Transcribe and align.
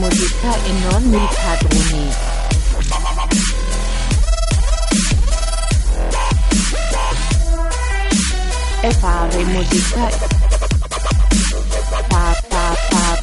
musica 0.00 0.54
e 0.64 0.72
non 0.72 1.02
mi 1.10 1.28
padroni. 1.44 2.08
E 8.80 8.90
fare 8.92 9.44
musica. 9.44 10.08
Pa 12.08 12.40
pa 12.48 12.76
pa. 12.88 13.22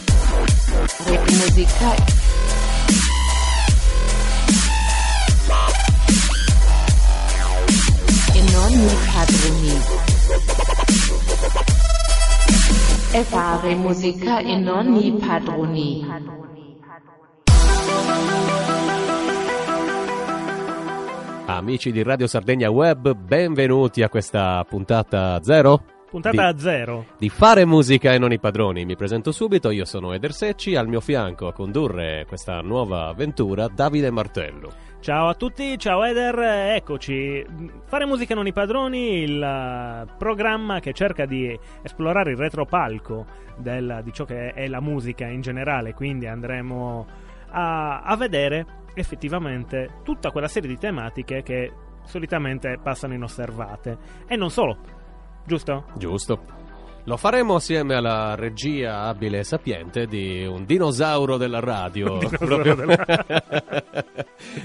Re 1.05 1.20
musica. 1.32 1.95
E 8.34 8.41
non 8.52 8.71
mi 8.71 8.96
padroni. 9.14 9.82
E 13.12 13.23
fare 13.23 13.75
musica 13.75 14.39
e 14.41 14.55
non 14.57 14.96
i 14.96 15.11
padroni. 15.14 16.46
Amici 21.50 21.92
di 21.92 22.04
Radio 22.04 22.28
Sardegna 22.28 22.69
Web, 22.69 23.14
benvenuti 23.15 24.04
a 24.04 24.10
questa 24.10 24.65
puntata 24.68 25.42
zero 25.42 25.82
Puntata 26.10 26.51
Di- 26.51 26.60
zero. 26.60 27.06
di 27.18 27.29
Fare 27.29 27.65
Musica 27.65 28.14
e 28.14 28.18
non 28.18 28.32
i 28.32 28.39
padroni. 28.39 28.86
Mi 28.86 28.96
presento 28.96 29.32
subito, 29.33 29.70
io 29.71 29.83
sono 29.86 30.14
Eder 30.14 30.32
Secci, 30.33 30.75
al 30.75 30.87
mio 30.87 31.01
fianco 31.01 31.47
a 31.47 31.54
condurre 31.54 32.23
questa 32.28 32.61
nuova 32.61 33.08
avventura 33.08 33.67
Davide 33.67 34.09
Martello. 34.09 34.72
Ciao 35.02 35.28
a 35.28 35.33
tutti, 35.36 35.78
ciao 35.78 36.03
Eder, 36.06 36.39
eccoci. 36.75 37.45
Fare 37.86 38.06
musica 38.06 38.36
non 38.36 38.48
i 38.48 38.53
padroni, 38.53 39.20
il 39.22 40.08
programma 40.17 40.80
che 40.80 40.94
cerca 40.94 41.25
di 41.25 41.58
esplorare 41.81 42.31
il 42.31 42.38
retropalco 42.38 43.25
del- 43.58 44.00
di 44.03 44.14
ciò 44.14 44.23
che 44.23 44.52
è 44.53 44.67
la 44.67 44.80
musica 44.81 45.25
in 45.28 45.42
generale, 45.42 45.94
quindi 45.94 46.25
andremo 46.25 47.06
a, 47.50 48.02
a 48.02 48.16
vedere 48.16 48.66
effettivamente 49.00 50.00
tutta 50.03 50.31
quella 50.31 50.48
serie 50.48 50.70
di 50.70 50.78
tematiche 50.78 51.42
che 51.44 51.72
solitamente 52.06 52.78
passano 52.81 53.14
inosservate. 53.14 53.98
E 54.28 54.36
non 54.36 54.50
solo, 54.50 54.78
giusto? 55.45 55.86
Giusto. 55.98 56.56
Lo 57.03 57.16
faremo 57.16 57.56
assieme 57.56 57.95
alla 57.95 58.36
regia 58.36 59.03
abile 59.03 59.40
e 59.40 59.44
sapiente 59.45 60.08
di 60.08 60.45
un 60.45 60.66
dinosauro 60.66 61.38
della 61.38 61.62
radio. 61.62 62.18
Dinosauro 62.18 62.75
della- 62.75 63.25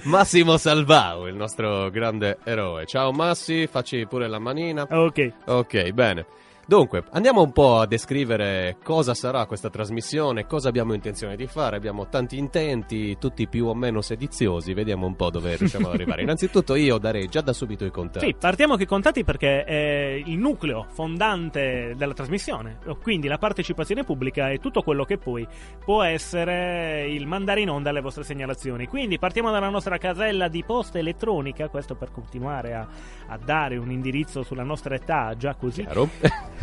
Massimo 0.05 0.57
Salvao, 0.57 1.29
il 1.29 1.37
nostro 1.37 1.89
grande 1.91 2.39
eroe. 2.43 2.85
Ciao 2.87 3.13
Massi, 3.13 3.69
facci 3.69 4.05
pure 4.09 4.29
la 4.29 4.41
manina. 4.41 4.87
Ok. 4.91 5.33
Ok, 5.47 5.91
bene. 5.93 6.27
Dunque, 6.65 7.03
andiamo 7.11 7.43
un 7.43 7.51
po' 7.53 7.81
a 7.81 7.87
descrivere 7.87 8.77
cosa 8.85 9.15
sarà 9.15 9.47
questa 9.47 9.69
trasmissione, 9.69 10.47
cosa 10.47 10.69
abbiamo 10.69 10.95
intenzione 10.95 11.35
di 11.35 11.49
fare. 11.49 11.77
Abbiamo 11.77 12.09
tanti 12.09 12.39
intenti, 12.39 13.19
tutti 13.19 13.49
più 13.49 13.67
o 13.67 13.75
meno 13.75 14.01
sediziosi. 14.01 14.73
Vediamo 14.73 15.07
un 15.07 15.17
po' 15.17 15.31
dove 15.31 15.57
riusciamo 15.59 15.89
ad 15.89 15.95
arrivare. 15.95 16.23
Innanzitutto 16.23 16.77
io 16.77 16.99
darei 16.99 17.27
già 17.27 17.41
da 17.41 17.53
subito 17.53 17.85
i 17.85 17.91
contatti. 17.91 18.27
Sì, 18.27 18.35
partiamo 18.35 18.75
con 18.75 18.83
i 18.83 18.87
contatti 18.87 19.25
perché 19.25 19.65
è 19.65 20.23
il 20.25 20.39
nucleo 20.39 20.87
fondante 20.89 21.95
della 21.97 22.15
trasmissione, 22.15 22.79
quindi 23.03 23.27
la 23.27 23.39
partecipazione 23.39 24.05
pubblica 24.05 24.51
è 24.51 24.61
tutto 24.61 24.83
quello 24.83 25.05
che 25.05 25.19
poi 25.19 25.47
può 25.85 26.03
essere 26.03 27.09
il 27.09 27.27
mandare 27.27 27.61
in 27.61 27.71
onda 27.71 27.91
le 27.91 28.01
vostre 28.01 28.23
segnalazioni. 28.23 28.87
Quindi 28.87 29.19
partiamo 29.19 29.51
dalla 29.51 29.69
nostra 29.69 29.99
casella 29.99 30.47
di 30.47 30.63
posta 30.65 30.99
elettronica, 30.99 31.69
questo 31.69 31.97
per 31.97 32.13
continuare 32.13 32.75
a, 32.75 32.87
a 33.27 33.37
dare 33.37 33.77
un 33.77 33.91
indirizzo 33.91 34.45
sulla 34.45 34.63
nostra 34.63 34.95
età, 34.95 35.35
già 35.37 35.55
così. 35.55 35.83
Chiaro? 35.83 36.09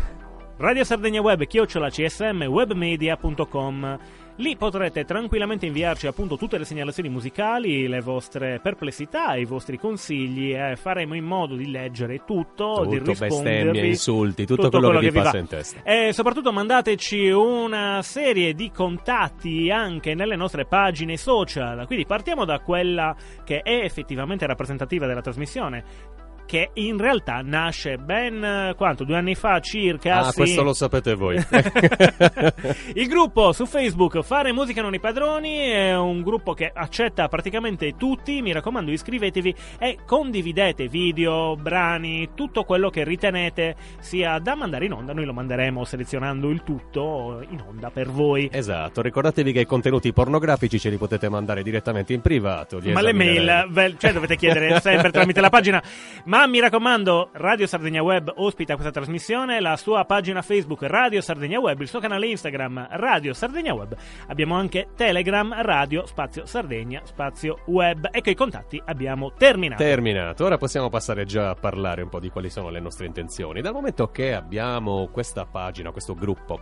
Radio 0.60 0.84
Sardegna 0.84 1.22
Web, 1.22 1.46
chiocciola 1.46 1.88
csm, 1.88 2.42
webmedia.com. 2.42 3.98
Lì 4.36 4.56
potrete 4.58 5.06
tranquillamente 5.06 5.64
inviarci 5.64 6.06
appunto 6.06 6.36
tutte 6.36 6.58
le 6.58 6.66
segnalazioni 6.66 7.08
musicali, 7.08 7.88
le 7.88 8.02
vostre 8.02 8.60
perplessità, 8.62 9.36
i 9.36 9.46
vostri 9.46 9.78
consigli 9.78 10.52
e 10.54 10.76
faremo 10.76 11.14
in 11.14 11.24
modo 11.24 11.56
di 11.56 11.70
leggere 11.70 12.24
tutto, 12.26 12.84
di 12.86 12.98
Tutto, 12.98 13.10
rispondervi. 13.10 13.70
bestemmie, 13.70 13.86
insulti, 13.86 14.44
tutto, 14.44 14.68
quello, 14.68 14.98
che 14.98 15.10
vi 15.10 15.12
passa 15.12 15.30
va. 15.30 15.38
in 15.38 15.46
testa. 15.46 15.82
E 15.82 16.12
soprattutto 16.12 16.52
mandateci 16.52 17.30
una 17.30 18.02
serie 18.02 18.52
di 18.52 18.70
contatti 18.70 19.70
anche 19.70 20.14
nelle 20.14 20.36
nostre 20.36 20.66
pagine 20.66 21.16
social. 21.16 21.86
Quindi 21.86 22.04
partiamo 22.04 22.44
da 22.44 22.60
quella 22.60 23.16
che 23.44 23.62
è 23.62 23.82
effettivamente 23.82 24.46
rappresentativa 24.46 25.06
della 25.06 25.22
trasmissione. 25.22 26.28
Che 26.50 26.70
in 26.72 26.98
realtà 26.98 27.42
nasce 27.44 27.96
ben 27.96 28.42
eh, 28.42 28.74
quanto? 28.76 29.04
Due 29.04 29.14
anni 29.14 29.36
fa 29.36 29.60
circa. 29.60 30.16
Ah, 30.16 30.30
sì. 30.30 30.38
questo 30.38 30.64
lo 30.64 30.72
sapete 30.72 31.14
voi. 31.14 31.36
Il 32.94 33.06
gruppo 33.06 33.52
su 33.52 33.66
Facebook 33.66 34.20
Fare 34.22 34.52
Musica 34.52 34.82
Non 34.82 34.92
i 34.92 34.98
Padroni 34.98 35.58
è 35.58 35.96
un 35.96 36.22
gruppo 36.22 36.52
che 36.52 36.68
accetta 36.74 37.28
praticamente 37.28 37.94
tutti. 37.96 38.42
Mi 38.42 38.50
raccomando, 38.50 38.90
iscrivetevi 38.90 39.54
e 39.78 39.98
condividete 40.04 40.88
video, 40.88 41.54
brani, 41.54 42.30
tutto 42.34 42.64
quello 42.64 42.90
che 42.90 43.04
ritenete 43.04 43.76
sia 44.00 44.40
da 44.40 44.56
mandare 44.56 44.86
in 44.86 44.92
onda. 44.94 45.12
Noi 45.12 45.26
lo 45.26 45.32
manderemo 45.32 45.84
selezionando 45.84 46.50
il 46.50 46.64
tutto 46.64 47.46
in 47.48 47.62
onda 47.64 47.90
per 47.90 48.10
voi. 48.10 48.48
esatto, 48.52 49.02
ricordatevi 49.02 49.52
che 49.52 49.60
i 49.60 49.66
contenuti 49.66 50.12
pornografici 50.12 50.80
ce 50.80 50.90
li 50.90 50.96
potete 50.96 51.28
mandare 51.28 51.62
direttamente 51.62 52.12
in 52.12 52.22
privato. 52.22 52.80
Ma 52.86 53.02
le 53.02 53.12
mail, 53.12 53.94
cioè 53.98 54.12
dovete 54.12 54.34
chiedere 54.34 54.80
sempre 54.80 55.12
tramite 55.12 55.40
la 55.40 55.48
pagina. 55.48 55.80
Ma 56.24 56.38
mi 56.46 56.60
raccomando, 56.60 57.30
Radio 57.32 57.66
Sardegna 57.66 58.02
Web 58.02 58.32
ospita 58.36 58.74
questa 58.74 58.92
trasmissione, 58.92 59.60
la 59.60 59.76
sua 59.76 60.04
pagina 60.04 60.42
Facebook 60.42 60.82
Radio 60.82 61.20
Sardegna 61.20 61.58
Web, 61.58 61.80
il 61.80 61.88
suo 61.88 61.98
canale 61.98 62.28
Instagram 62.28 62.88
Radio 62.92 63.34
Sardegna 63.34 63.74
Web. 63.74 63.96
Abbiamo 64.28 64.54
anche 64.54 64.88
Telegram 64.96 65.52
Radio 65.62 66.06
Spazio 66.06 66.46
Sardegna 66.46 67.02
Spazio 67.04 67.58
Web. 67.66 68.08
Ecco 68.10 68.30
i 68.30 68.34
contatti, 68.34 68.80
abbiamo 68.84 69.32
terminato. 69.36 69.82
Terminato, 69.82 70.44
ora 70.44 70.56
possiamo 70.56 70.88
passare 70.88 71.24
già 71.24 71.50
a 71.50 71.54
parlare 71.54 72.02
un 72.02 72.08
po' 72.08 72.20
di 72.20 72.30
quali 72.30 72.48
sono 72.48 72.70
le 72.70 72.80
nostre 72.80 73.06
intenzioni. 73.06 73.60
Dal 73.60 73.72
momento 73.72 74.08
che 74.08 74.32
abbiamo 74.32 75.08
questa 75.12 75.44
pagina, 75.44 75.90
questo 75.90 76.14
gruppo, 76.14 76.60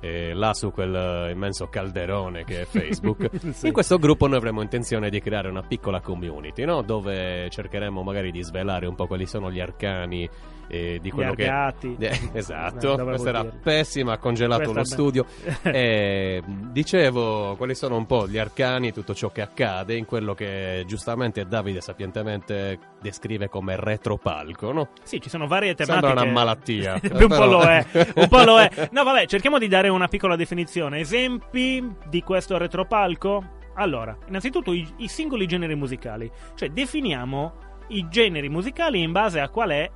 eh, 0.00 0.32
là 0.34 0.52
su 0.54 0.70
quel 0.70 0.94
eh, 0.94 1.30
immenso 1.32 1.68
calderone 1.68 2.44
che 2.44 2.62
è 2.62 2.64
Facebook, 2.70 3.28
Sì. 3.52 3.66
in 3.68 3.72
questo 3.72 3.98
gruppo 3.98 4.26
noi 4.26 4.36
avremo 4.38 4.62
intenzione 4.62 5.10
di 5.10 5.20
creare 5.20 5.48
una 5.48 5.62
piccola 5.62 6.00
community, 6.00 6.64
no? 6.64 6.82
dove 6.82 7.48
cercheremo 7.50 8.02
magari 8.02 8.30
di 8.30 8.42
svelare 8.42 8.86
un 8.86 8.94
po' 8.94 9.06
quali 9.06 9.26
sono 9.26 9.50
gli 9.50 9.60
arcani 9.60 10.28
eh, 10.68 10.98
di 11.00 11.10
quello 11.10 11.34
che... 11.34 11.46
argati. 11.46 11.96
Eh, 12.06 12.30
esatto, 12.34 12.90
dovevo 12.90 13.08
questa 13.10 13.28
era 13.30 13.42
dirlo. 13.42 13.58
pessima, 13.62 14.12
ha 14.12 14.18
congelato 14.18 14.70
Questa 14.70 14.78
lo 14.78 14.84
studio. 14.84 15.26
Eh, 15.76 16.42
dicevo 16.70 17.56
quali 17.56 17.74
sono 17.74 17.96
un 17.96 18.06
po' 18.06 18.28
gli 18.28 18.38
arcani, 18.38 18.92
tutto 18.92 19.14
ciò 19.14 19.30
che 19.30 19.42
accade 19.42 19.96
in 19.96 20.04
quello 20.04 20.34
che 20.34 20.84
giustamente 20.86 21.46
Davide 21.46 21.80
sapientemente 21.80 22.78
descrive 23.00 23.48
come 23.48 23.76
retropalco, 23.76 24.72
no? 24.72 24.88
Sì, 25.02 25.20
ci 25.20 25.28
sono 25.28 25.46
varie 25.46 25.74
tematiche. 25.74 26.06
Sembra 26.06 26.22
una 26.22 26.32
malattia. 26.32 26.92
un 27.02 27.10
però- 27.10 27.26
po' 27.26 27.44
lo 27.44 27.62
è, 27.62 27.86
un 28.14 28.28
po' 28.28 28.44
lo 28.44 28.60
è. 28.60 28.88
No, 28.92 29.02
vabbè, 29.04 29.26
cerchiamo 29.26 29.58
di 29.58 29.68
dare 29.68 29.88
una 29.88 30.08
piccola 30.08 30.36
definizione. 30.36 31.00
Esempi 31.00 31.84
di 32.08 32.22
questo 32.22 32.56
retropalco? 32.56 33.54
Allora, 33.74 34.16
innanzitutto 34.28 34.72
i, 34.72 34.86
i 34.98 35.08
singoli 35.08 35.46
generi 35.46 35.74
musicali. 35.74 36.30
Cioè, 36.54 36.70
definiamo 36.70 37.54
i 37.88 38.08
generi 38.08 38.48
musicali 38.48 39.02
in 39.02 39.12
base 39.12 39.40
a 39.40 39.48
qual 39.48 39.70
è 39.70 39.90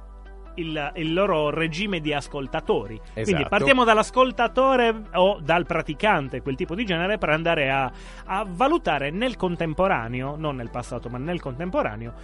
il, 0.61 0.93
il 0.97 1.13
loro 1.13 1.51
regime 1.51 2.01
di 2.01 2.13
ascoltatori. 2.13 3.01
Quindi 3.13 3.33
Esatto. 3.33 3.49
partiamo 3.49 3.85
dall'ascoltatore 3.85 5.03
o 5.15 5.41
dal 5.43 5.67
praticante 5.67 6.43
quel 6.43 6.57
tipo 6.57 6.75
di 6.75 6.85
genere 6.85 7.19
per 7.19 7.31
andare 7.31 7.71
a, 7.71 7.91
a 8.27 8.47
valutare 8.49 9.11
nel 9.11 9.37
contemporaneo, 9.37 10.37
non 10.37 10.57
nel 10.57 10.71
passato, 10.71 11.09
ma 11.09 11.19
nel 11.19 11.41
contemporaneo, 11.41 12.15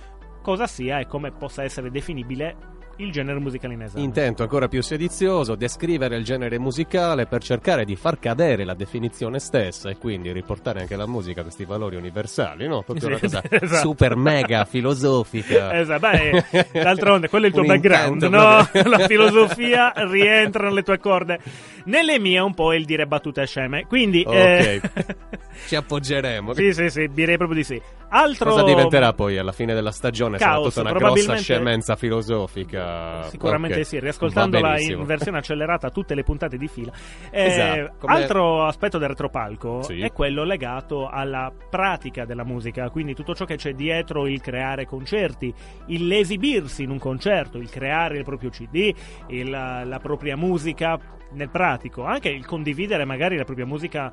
cosa 0.42 0.66
sia 0.66 1.00
e 1.00 1.06
come 1.06 1.32
possa 1.32 1.64
essere 1.64 1.90
definibile 1.90 2.74
il 2.98 3.12
genere 3.12 3.38
musicale 3.38 3.74
in 3.74 3.82
esame. 3.82 4.02
Intento 4.04 4.42
ancora 4.42 4.68
più 4.68 4.82
sedizioso, 4.82 5.54
descrivere 5.54 6.16
il 6.16 6.24
genere 6.24 6.58
musicale 6.58 7.26
per 7.26 7.42
cercare 7.42 7.84
di 7.84 7.94
far 7.96 8.18
cadere 8.18 8.64
la 8.64 8.74
definizione 8.74 9.38
stessa 9.38 9.90
e 9.90 9.96
quindi 9.98 10.32
riportare 10.32 10.80
anche 10.80 10.96
la 10.96 11.06
musica 11.06 11.40
a 11.40 11.42
questi 11.42 11.64
valori 11.64 11.96
universali, 11.96 12.66
no? 12.66 12.82
Proprio 12.82 13.08
una 13.08 13.16
Sì, 13.16 13.22
cosa 13.22 13.42
esatto. 13.48 13.88
super 13.88 14.16
mega 14.16 14.64
filosofica. 14.64 15.74
Esatto, 15.86 16.00
beh, 16.08 16.44
d'altronde 16.72 17.28
quello 17.28 17.44
è 17.44 17.48
il 17.48 17.52
tuo 17.54 17.62
Un 17.62 17.68
background, 17.68 18.22
no? 18.24 18.68
La 18.72 19.06
filosofia 19.06 19.92
rientra 19.94 20.68
nelle 20.68 20.82
tue 20.82 20.98
corde. 20.98 21.38
Nelle 21.84 22.18
mie 22.18 22.40
un 22.40 22.54
po' 22.54 22.72
il 22.72 22.84
dire 22.84 23.06
battute 23.06 23.44
sceme. 23.46 23.84
Quindi 23.86 24.22
Ok. 24.26 24.34
eh, 24.34 24.80
Ci 25.66 25.76
appoggeremo. 25.76 26.54
Sì, 26.54 26.72
sì, 26.72 26.88
sì, 26.90 27.08
direi 27.12 27.36
proprio 27.36 27.58
di 27.58 27.64
sì. 27.64 27.80
Altro 28.08 28.50
Cosa 28.50 28.62
diventerà 28.64 29.12
poi 29.12 29.36
alla 29.38 29.52
fine 29.52 29.74
della 29.74 29.90
stagione? 29.92 30.38
Sarà 30.38 30.52
Caos, 30.52 30.68
tutta 30.68 30.80
una 30.80 30.90
probabilmente- 30.90 31.32
grossa 31.32 31.42
scemenza 31.42 31.96
filosofica. 31.96 32.85
Sicuramente 33.28 33.80
Ok. 33.80 33.86
sì, 33.86 33.98
riascoltandola 34.00 34.80
in 34.80 35.04
versione 35.04 35.38
accelerata 35.38 35.90
tutte 35.90 36.14
le 36.14 36.22
puntate 36.22 36.56
di 36.56 36.68
fila. 36.68 36.92
Eh, 37.30 37.44
Esatto, 37.44 38.06
Altro 38.06 38.64
aspetto 38.64 38.98
del 38.98 39.08
retropalco 39.08 39.82
Sì. 39.82 40.00
è 40.00 40.12
quello 40.12 40.44
legato 40.44 41.08
alla 41.08 41.52
pratica 41.70 42.24
della 42.24 42.44
musica, 42.44 42.88
quindi 42.90 43.14
tutto 43.14 43.34
ciò 43.34 43.44
che 43.44 43.56
c'è 43.56 43.72
dietro 43.72 44.26
il 44.26 44.40
creare 44.40 44.84
concerti, 44.86 45.52
il 45.86 46.12
esibirsi 46.12 46.82
in 46.82 46.90
un 46.90 46.98
concerto, 46.98 47.58
il 47.58 47.70
creare 47.70 48.18
il 48.18 48.24
proprio 48.24 48.50
CD, 48.50 48.92
il- 49.28 49.50
la 49.50 49.98
propria 50.02 50.36
musica 50.36 50.98
nel 51.32 51.50
pratico, 51.50 52.04
anche 52.04 52.28
il 52.28 52.46
condividere 52.46 53.04
magari 53.04 53.36
la 53.36 53.44
propria 53.44 53.66
musica 53.66 54.10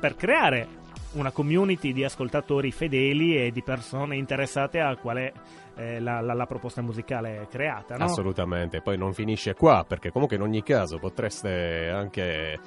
per 0.00 0.16
creare 0.16 0.66
una 1.14 1.30
community 1.30 1.92
di 1.92 2.04
ascoltatori 2.04 2.70
fedeli 2.70 3.36
e 3.36 3.50
di 3.50 3.62
persone 3.62 4.16
interessate 4.16 4.80
a 4.80 4.96
qual 4.96 5.16
è 5.16 5.32
eh, 5.76 6.00
la, 6.00 6.20
la- 6.20 6.34
la 6.34 6.46
proposta 6.46 6.82
musicale 6.82 7.46
creata. 7.50 7.96
No? 7.96 8.04
Assolutamente, 8.04 8.80
poi 8.80 8.96
non 8.96 9.12
finisce 9.12 9.54
qua, 9.54 9.84
perché 9.86 10.10
comunque 10.10 10.36
in 10.36 10.42
ogni 10.42 10.62
caso 10.62 10.98
potreste 10.98 11.88
anche 11.90 12.58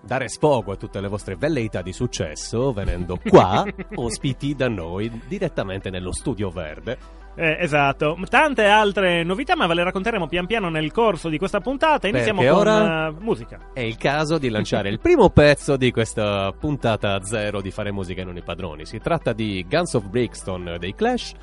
dare 0.00 0.28
sfogo 0.28 0.72
a 0.72 0.76
tutte 0.76 1.00
le 1.00 1.08
vostre 1.08 1.34
velleità 1.36 1.82
di 1.82 1.92
successo 1.92 2.72
venendo 2.72 3.18
qua, 3.22 3.64
ospiti 3.96 4.54
da 4.54 4.68
noi, 4.68 5.10
direttamente 5.26 5.90
nello 5.90 6.12
studio 6.12 6.50
verde. 6.50 7.17
Eh, 7.34 7.56
esatto, 7.60 8.18
tante 8.28 8.64
altre 8.64 9.22
novità, 9.22 9.54
ma 9.54 9.66
ve 9.66 9.74
le 9.74 9.84
racconteremo 9.84 10.26
pian 10.26 10.46
piano 10.46 10.68
nel 10.68 10.90
corso 10.90 11.28
di 11.28 11.38
questa 11.38 11.60
puntata. 11.60 12.08
Iniziamo 12.08 12.40
Perché 12.40 12.54
con 12.54 12.66
eh, 12.68 13.14
musica. 13.20 13.58
È 13.72 13.80
il 13.80 13.96
caso 13.96 14.38
di 14.38 14.48
lanciare 14.48 14.88
il 14.88 14.98
primo 14.98 15.30
pezzo 15.30 15.76
di 15.76 15.90
questa 15.90 16.52
puntata 16.58 17.22
zero 17.22 17.60
di 17.60 17.70
Fare 17.70 17.92
Musica 17.92 18.24
non 18.24 18.36
i 18.36 18.42
padroni. 18.42 18.86
Si 18.86 18.98
tratta 18.98 19.32
di 19.32 19.64
Guns 19.68 19.94
of 19.94 20.08
Brixton 20.08 20.76
dei 20.78 20.94
Clash, 20.94 21.34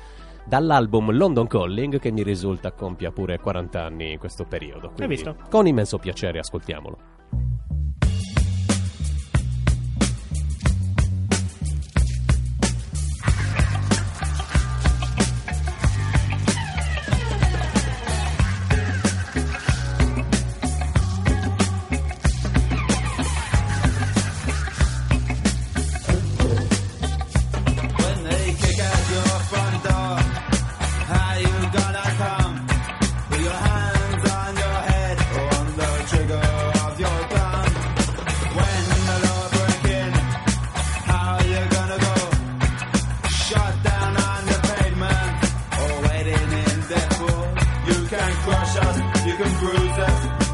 dall'album 0.44 1.12
London 1.12 1.46
Calling, 1.46 1.98
che 1.98 2.10
mi 2.10 2.22
risulta 2.22 2.72
compia 2.72 3.10
pure 3.10 3.38
40 3.38 3.82
anni 3.82 4.12
in 4.12 4.18
questo 4.18 4.44
periodo. 4.44 4.92
Quindi, 4.94 5.14
visto? 5.14 5.36
Con 5.48 5.66
immenso 5.66 5.98
piacere 5.98 6.38
ascoltiamolo. 6.38 6.98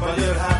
But 0.03 0.17
you'll 0.17 0.33
have 0.33 0.52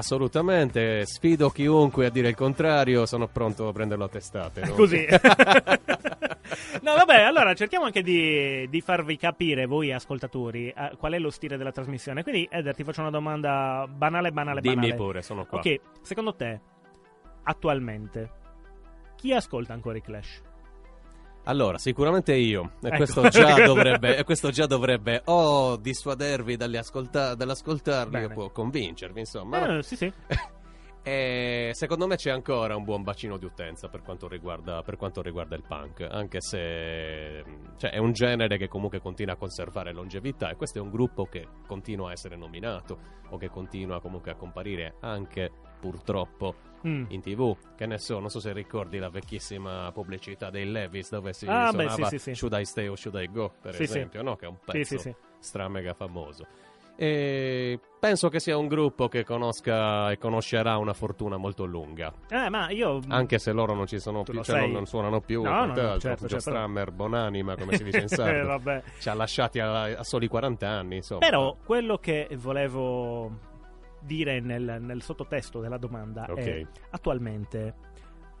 Assolutamente, 0.00 1.04
sfido 1.04 1.50
chiunque 1.50 2.06
a 2.06 2.10
dire 2.10 2.28
il 2.28 2.34
contrario, 2.34 3.04
sono 3.04 3.28
pronto 3.28 3.68
a 3.68 3.72
prenderlo 3.72 4.04
a 4.04 4.08
testate. 4.08 4.64
no? 4.64 4.72
Così. 4.72 5.04
no, 6.80 6.94
vabbè, 6.94 7.20
allora 7.20 7.52
cerchiamo 7.52 7.84
anche 7.84 8.02
di, 8.02 8.66
di 8.70 8.80
farvi 8.80 9.18
capire, 9.18 9.66
voi 9.66 9.92
ascoltatori, 9.92 10.70
eh, 10.70 10.92
qual 10.96 11.12
è 11.12 11.18
lo 11.18 11.28
stile 11.28 11.58
della 11.58 11.70
trasmissione. 11.70 12.22
Quindi, 12.22 12.48
Eder, 12.50 12.74
ti 12.74 12.82
faccio 12.82 13.02
una 13.02 13.10
domanda 13.10 13.86
banale, 13.86 14.32
banale, 14.32 14.62
Dimmi 14.62 14.74
banale. 14.76 14.94
pure, 14.94 15.20
sono 15.20 15.44
qua. 15.44 15.58
Ok, 15.58 15.80
secondo 16.00 16.34
te, 16.34 16.60
attualmente, 17.42 18.30
chi 19.16 19.34
ascolta 19.34 19.74
ancora 19.74 19.98
i 19.98 20.02
Clash? 20.02 20.40
Allora, 21.44 21.78
sicuramente 21.78 22.34
io, 22.34 22.72
e 22.82 22.88
Ecco. 22.88 22.96
questo, 22.96 23.28
già 23.28 23.54
dovrebbe, 23.64 24.16
e 24.16 24.24
questo 24.24 24.50
già 24.50 24.66
dovrebbe 24.66 25.22
o 25.24 25.76
dissuadervi 25.76 26.56
dalle 26.56 26.78
ascolta- 26.78 27.34
dall'ascoltarli 27.34 28.10
Bene. 28.10 28.24
o 28.26 28.28
può 28.28 28.50
convincervi, 28.50 29.20
insomma. 29.20 29.78
Eh, 29.78 29.82
sì, 29.82 29.96
sì. 29.96 30.12
E 31.02 31.70
secondo 31.72 32.06
me 32.06 32.16
c'è 32.16 32.30
ancora 32.30 32.76
un 32.76 32.84
buon 32.84 33.02
bacino 33.02 33.38
di 33.38 33.46
utenza 33.46 33.88
per 33.88 34.02
quanto 34.02 34.28
riguarda, 34.28 34.82
per 34.82 34.96
quanto 34.98 35.22
riguarda 35.22 35.56
il 35.56 35.64
punk, 35.66 36.06
anche 36.08 36.42
se 36.42 37.42
cioè, 37.78 37.90
è 37.90 37.96
un 37.96 38.12
genere 38.12 38.58
che 38.58 38.68
comunque 38.68 39.00
continua 39.00 39.32
a 39.32 39.36
conservare 39.38 39.94
longevità 39.94 40.50
e 40.50 40.56
questo 40.56 40.78
è 40.78 40.82
un 40.82 40.90
gruppo 40.90 41.24
che 41.24 41.46
continua 41.66 42.10
a 42.10 42.12
essere 42.12 42.36
nominato 42.36 42.98
o 43.30 43.38
che 43.38 43.48
continua 43.48 43.98
comunque 44.02 44.30
a 44.32 44.34
comparire 44.34 44.96
anche 45.00 45.50
purtroppo 45.80 46.54
Mm. 46.86 47.04
in 47.08 47.20
tv. 47.20 47.56
Che 47.76 47.86
ne 47.86 47.98
so, 47.98 48.18
non 48.18 48.30
so 48.30 48.40
se 48.40 48.52
ricordi 48.52 48.98
la 48.98 49.08
vecchissima 49.10 49.90
pubblicità 49.92 50.50
dei 50.50 50.70
Levis 50.70 51.10
dove 51.10 51.32
si 51.32 51.46
Ah, 51.48 51.72
beh, 51.72 51.90
sì, 51.90 52.04
sì, 52.04 52.18
sì. 52.18 52.34
Should 52.34 52.56
I 52.58 52.64
Stay 52.64 52.86
or 52.86 52.96
Should 52.98 53.20
I 53.20 53.30
Go, 53.30 53.52
per 53.60 53.72
Sì, 53.74 53.84
sì. 53.86 53.92
esempio, 53.92 54.22
no? 54.22 54.36
che 54.36 54.46
è 54.46 54.48
un 54.48 54.56
Sì, 54.66 54.70
pezzo 54.72 54.96
sì, 54.96 54.98
sì. 54.98 55.14
stramega 55.38 55.92
famoso. 55.94 56.46
E 56.96 57.80
penso 57.98 58.28
che 58.28 58.40
sia 58.40 58.58
un 58.58 58.66
gruppo 58.68 59.08
che 59.08 59.24
conosca 59.24 60.10
e 60.10 60.18
conoscerà 60.18 60.76
una 60.76 60.92
fortuna 60.92 61.38
molto 61.38 61.64
lunga. 61.64 62.12
Eh, 62.28 62.50
ma 62.50 62.68
io... 62.68 63.00
Anche 63.08 63.38
se 63.38 63.52
loro 63.52 63.72
non 63.72 63.86
ci 63.86 63.98
sono 63.98 64.22
più, 64.22 64.42
cioè 64.42 64.60
non, 64.60 64.70
non 64.72 64.86
suonano 64.86 65.20
più. 65.22 65.42
No, 65.42 65.64
no, 65.64 65.74
certo, 65.98 66.28
certo. 66.28 66.40
Strummer, 66.40 66.90
buonanima, 66.90 67.56
come 67.56 67.76
si 67.78 67.84
dice 67.84 68.00
in 68.00 68.04
Eh, 68.08 68.14
sardo. 68.14 68.46
vabbè. 68.48 68.82
ci 68.98 69.08
ha 69.08 69.14
lasciati 69.14 69.60
a, 69.60 69.82
a 69.84 70.04
soli 70.04 70.28
40 70.28 70.68
anni, 70.68 70.96
insomma. 70.96 71.20
Però 71.20 71.56
quello 71.64 71.96
che 71.96 72.28
volevo 72.36 73.48
dire 74.00 74.40
nel, 74.40 74.78
nel 74.80 75.02
sottotesto 75.02 75.60
della 75.60 75.78
domanda 75.78 76.26
Ok. 76.28 76.38
è 76.38 76.66
attualmente, 76.90 77.74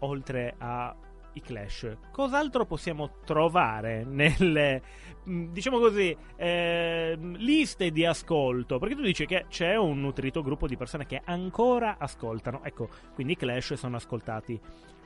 oltre 0.00 0.54
a 0.58 0.94
i 1.34 1.40
Clash, 1.40 1.96
cos'altro 2.10 2.66
possiamo 2.66 3.20
trovare 3.24 4.02
nelle, 4.04 4.82
mh, 5.22 5.44
diciamo 5.52 5.78
così, 5.78 6.16
ehm, 6.36 7.36
liste 7.36 7.90
di 7.92 8.04
ascolto? 8.04 8.78
Perché 8.78 8.96
tu 8.96 9.02
dici 9.02 9.26
che 9.26 9.46
c'è 9.48 9.76
un 9.76 10.00
nutrito 10.00 10.42
gruppo 10.42 10.66
di 10.66 10.76
persone 10.76 11.06
che 11.06 11.20
ancora 11.24 11.96
ascoltano, 11.98 12.64
ecco, 12.64 12.88
quindi 13.14 13.34
i 13.34 13.36
Clash 13.36 13.74
sono 13.74 13.96
ascoltati. 13.96 14.60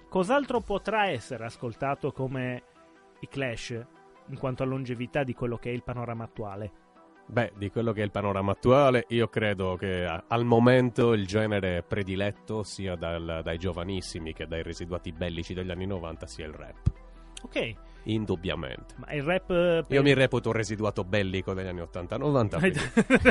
Cos'altro 0.09 0.61
potrà 0.61 1.09
essere 1.09 1.45
ascoltato 1.45 2.13
come 2.13 2.63
i 3.21 3.29
Clash 3.29 3.85
in 4.29 4.39
quanto 4.39 4.63
a 4.63 4.67
longevità 4.67 5.25
di 5.25 5.35
quello 5.35 5.59
che 5.59 5.71
è 5.71 5.73
il 5.75 5.83
panorama 5.83 6.25
attuale? 6.25 6.73
Beh, 7.27 7.53
di 7.57 7.71
quello 7.71 7.93
che 7.93 8.03
è 8.03 8.05
il 8.05 8.11
panorama 8.11 8.53
attuale, 8.53 9.07
io 9.09 9.29
credo 9.29 9.77
che 9.77 10.05
a- 10.05 10.25
al 10.29 10.45
momento 10.45 11.15
il 11.15 11.27
genere 11.27 11.83
prediletto 11.83 12.63
sia 12.63 12.97
dal- 12.97 13.41
dai 13.43 13.59
giovanissimi 13.59 14.33
che 14.35 14.47
dai 14.47 14.63
residuati 14.63 15.11
bellici 15.11 15.55
degli 15.55 15.71
anni 15.71 15.87
90 15.87 16.27
sia 16.27 16.47
il 16.47 16.53
rap. 16.53 16.93
Ok, 17.43 17.75
Indubbiamente. 18.05 18.95
ma 18.97 19.13
il 19.13 19.23
rap... 19.23 19.51
eh, 19.51 19.85
per- 19.87 19.97
Io 19.97 20.03
mi 20.03 20.13
reputo 20.15 20.49
un 20.51 20.55
residuato 20.55 21.05
bellico 21.05 21.55
degli 21.55 21.67
anni 21.67 21.81
80-90. 21.81 22.59
quindi- 22.59 22.81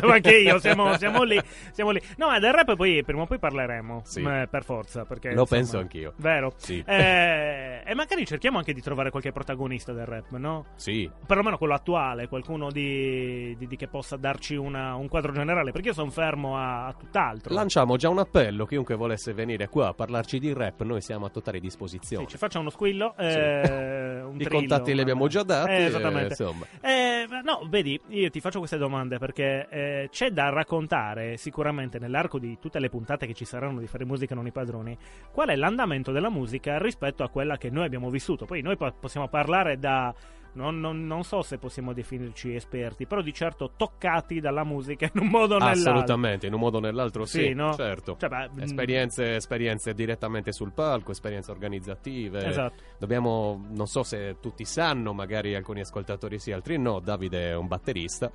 Ma 0.08 0.13
anche 0.13 0.38
io, 0.38 0.60
siamo, 0.60 0.98
siamo 0.98 1.24
lì, 1.24 1.39
siamo 1.72 1.92
lì. 1.92 2.01
No, 2.18 2.27
ma 2.27 2.39
del 2.39 2.53
rap 2.53 2.75
poi 2.75 3.03
prima 3.03 3.22
o 3.22 3.25
poi 3.25 3.39
parleremo, 3.39 4.01
Sì. 4.06 4.22
eh, 4.22 4.48
per 4.50 4.63
forza. 4.63 5.06
Perché, 5.06 5.34
Lo 5.34 5.42
insomma, 5.42 5.60
penso 5.62 5.77
anch'io. 5.80 6.13
Vero. 6.18 6.53
Sì. 6.58 6.84
Eh, 6.86 7.82
e 7.86 7.94
magari 7.96 8.25
cerchiamo 8.25 8.58
anche 8.58 8.74
di 8.74 8.82
trovare 8.82 9.10
qualche 9.10 9.32
protagonista 9.32 9.94
del 9.94 10.06
rap, 10.06 10.32
no? 10.38 10.65
Sì, 10.75 11.10
Perlomeno 11.25 11.58
quello 11.58 11.74
attuale, 11.74 12.27
qualcuno 12.27 12.72
di, 12.72 13.56
di- 13.58 13.68
di 13.68 13.75
che 13.75 13.88
possa 13.88 14.15
darci 14.18 14.56
una- 14.56 14.96
un 14.96 15.08
quadro 15.08 15.32
generale, 15.32 15.72
perché 15.72 15.89
io 15.89 15.94
sono 15.94 16.10
fermo 16.10 16.58
a, 16.58 16.88
a 16.88 16.94
tutt'altro. 16.94 17.53
lanciamo 17.53 17.96
già 17.98 18.10
un 18.10 18.20
appello. 18.20 18.65
Chiunque 18.65 18.96
volesse 18.96 19.34
venire 19.34 19.68
qua 19.70 19.88
a 19.89 19.94
parlarci 19.94 20.39
di 20.39 20.51
rap, 20.53 20.82
noi 20.84 21.01
siamo 21.01 21.25
a 21.25 21.30
totale 21.30 21.58
Sì, 21.58 21.63
disposizione. 21.63 22.27
ci 22.27 22.38
faccia 22.38 22.60
uno 22.60 22.70
squillo, 22.70 23.15
eh, 23.18 24.22
un 24.22 24.36
I 24.39 24.44
trillo, 24.44 24.48
contatti 24.67 24.93
li 24.93 25.01
abbiamo 25.01 25.27
già 25.27 25.43
dati. 25.43 25.72
Eh, 25.72 25.75
eh, 25.75 25.86
esattamente. 25.86 26.36
Eh, 26.82 27.25
no, 27.43 27.65
vedi, 27.70 28.00
io 28.10 28.29
ti 28.29 28.39
faccio 28.39 28.60
queste 28.60 28.77
domande 28.77 29.17
perché 29.17 29.67
eh, 29.70 30.10
c'è 30.12 30.32
da 30.32 30.50
raccontare 30.50 31.38
sicuramente 31.38 32.00
nell'arco 32.00 32.39
di 32.39 32.58
tutte 32.60 32.79
le 32.79 32.89
puntate 32.89 33.25
che 33.27 33.34
ci 33.34 33.46
saranno 33.46 33.79
di 33.79 33.88
fare 33.88 34.05
musica 34.05 34.36
non 34.36 34.48
i 34.48 34.51
padroni 34.51 34.98
qual 35.32 35.50
è 35.50 35.55
l'andamento 35.55 36.12
della 36.12 36.29
musica 36.29 36.77
rispetto 36.77 37.24
a 37.24 37.29
quella 37.29 37.58
che 37.58 37.70
noi 37.70 37.86
abbiamo 37.86 38.10
vissuto. 38.10 38.46
Poi 38.46 38.62
noi 38.62 38.77
po- 38.77 38.93
possiamo 39.00 39.27
parlare 39.27 39.77
da. 39.77 40.13
Non, 40.54 40.80
non- 40.80 41.06
non 41.08 41.24
so 41.24 41.42
se 41.42 41.58
possiamo 41.58 41.94
definirci 41.94 42.54
esperti, 42.54 43.06
però 43.08 43.22
di 43.22 43.34
certo 43.34 43.72
toccati 43.76 44.40
dalla 44.40 44.64
musica 44.64 45.10
in 45.14 45.22
un 45.22 45.28
modo 45.28 45.56
o 45.56 45.58
nell'altro. 45.58 45.92
Assolutamente, 45.92 46.48
in 46.48 46.54
un 46.54 46.60
modo 46.60 46.78
o 46.78 46.80
nell'altro 46.80 47.26
sì, 47.26 47.40
Sì, 47.40 47.54
no? 47.54 47.74
certo. 47.74 48.18
Cioè, 48.20 48.30
beh, 48.30 48.50
mh, 48.54 48.62
Esperienze, 48.62 49.36
esperienze 49.36 49.94
direttamente 49.94 50.52
sul 50.52 50.72
palco, 50.72 51.12
esperienze 51.12 51.52
organizzative. 51.52 52.46
Esatto. 52.46 52.82
Dobbiamo, 53.00 53.66
non 53.72 53.88
so 53.88 54.04
se 54.04 54.38
tutti 54.40 54.64
sanno, 54.66 55.14
magari 55.14 55.56
alcuni 55.56 55.80
ascoltatori 55.82 56.38
sì, 56.40 56.52
altri 56.52 56.78
no. 56.78 57.00
Davide 57.00 57.50
è 57.50 57.56
un 57.56 57.68
batterista. 57.68 58.32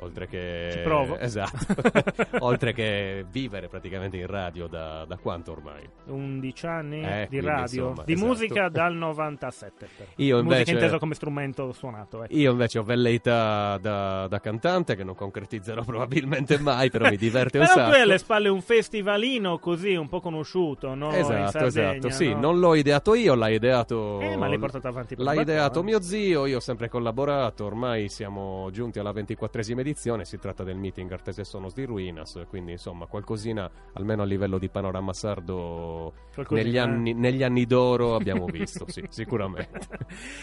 Oltre 0.00 0.28
che. 0.28 0.68
Ci 0.72 0.78
provo. 0.80 1.18
Esatto. 1.18 1.74
oltre 2.40 2.72
che 2.72 3.24
vivere 3.30 3.68
praticamente 3.68 4.16
in 4.16 4.26
radio 4.26 4.66
da, 4.68 5.04
da 5.04 5.16
quanto 5.16 5.52
ormai? 5.52 5.88
11 6.06 6.66
anni 6.66 7.02
Eh, 7.02 7.26
di 7.28 7.40
radio, 7.40 7.88
insomma, 7.88 8.02
di 8.04 8.12
esatto. 8.12 8.28
musica 8.28 8.68
dal 8.68 8.94
97. 8.94 9.88
però. 9.96 10.08
Io 10.16 10.36
Musica 10.36 10.54
invece- 10.54 10.72
intesa 10.72 10.98
come 10.98 11.14
strumento 11.14 11.72
suonato. 11.72 12.22
ecco. 12.24 12.34
Io 12.36 12.50
invece 12.52 12.78
ho 12.78 12.82
velleità 12.84 13.76
da, 13.78 14.26
da 14.28 14.40
cantante 14.40 14.94
che 14.94 15.02
non 15.04 15.14
concretizzerò 15.14 15.82
probabilmente 15.84 16.58
mai, 16.58 16.90
però 16.90 17.08
mi 17.08 17.16
diverte 17.16 17.58
un 17.58 17.64
Però 17.64 17.76
sacco. 17.76 17.90
tu 17.90 17.96
hai 17.96 18.02
alle 18.02 18.18
spalle 18.18 18.48
un 18.48 18.60
festivalino 18.62 19.58
così 19.58 19.94
un 19.96 20.08
po' 20.08 20.20
conosciuto, 20.20 20.94
no? 20.94 21.08
In 21.08 21.14
Esatto, 21.16 21.50
Sardegna, 21.70 21.94
esatto. 21.96 22.10
Sì, 22.10 22.32
no? 22.32 22.38
non 22.40 22.58
l'ho 22.60 22.74
ideato 22.74 23.14
io, 23.14 23.34
l'ha 23.34 23.48
ideato. 23.48 24.20
Eh, 24.20 24.36
ma 24.36 24.46
l'hai 24.48 24.58
portato 24.58 24.86
avanti 24.88 25.14
L'ha 25.18 25.34
ideato 25.34 25.80
eh. 25.80 25.82
mio 25.82 26.00
zio, 26.00 26.46
io 26.46 26.56
ho 26.58 26.60
sempre 26.60 26.88
collaborato. 26.88 27.64
Ormai 27.64 28.08
siamo 28.08 28.68
giunti 28.70 28.98
alla 29.00 29.10
24esima 29.12 29.80
edizione. 29.88 30.24
Si 30.24 30.38
tratta 30.38 30.62
del 30.62 30.76
meeting 30.76 31.10
Artese 31.10 31.44
Sonos 31.44 31.74
di 31.74 31.84
Ruinas. 31.84 32.44
Quindi, 32.48 32.72
insomma, 32.72 33.06
qualcosina, 33.06 33.70
almeno 33.94 34.22
a 34.22 34.24
livello 34.24 34.58
di 34.58 34.68
panorama 34.68 35.12
sardo, 35.12 36.12
negli 36.50 36.78
anni, 36.78 37.14
negli 37.14 37.42
anni 37.42 37.64
d'oro 37.66 38.14
abbiamo 38.14 38.46
visto, 38.46 38.84
sì, 38.88 39.04
sicuramente. 39.10 39.80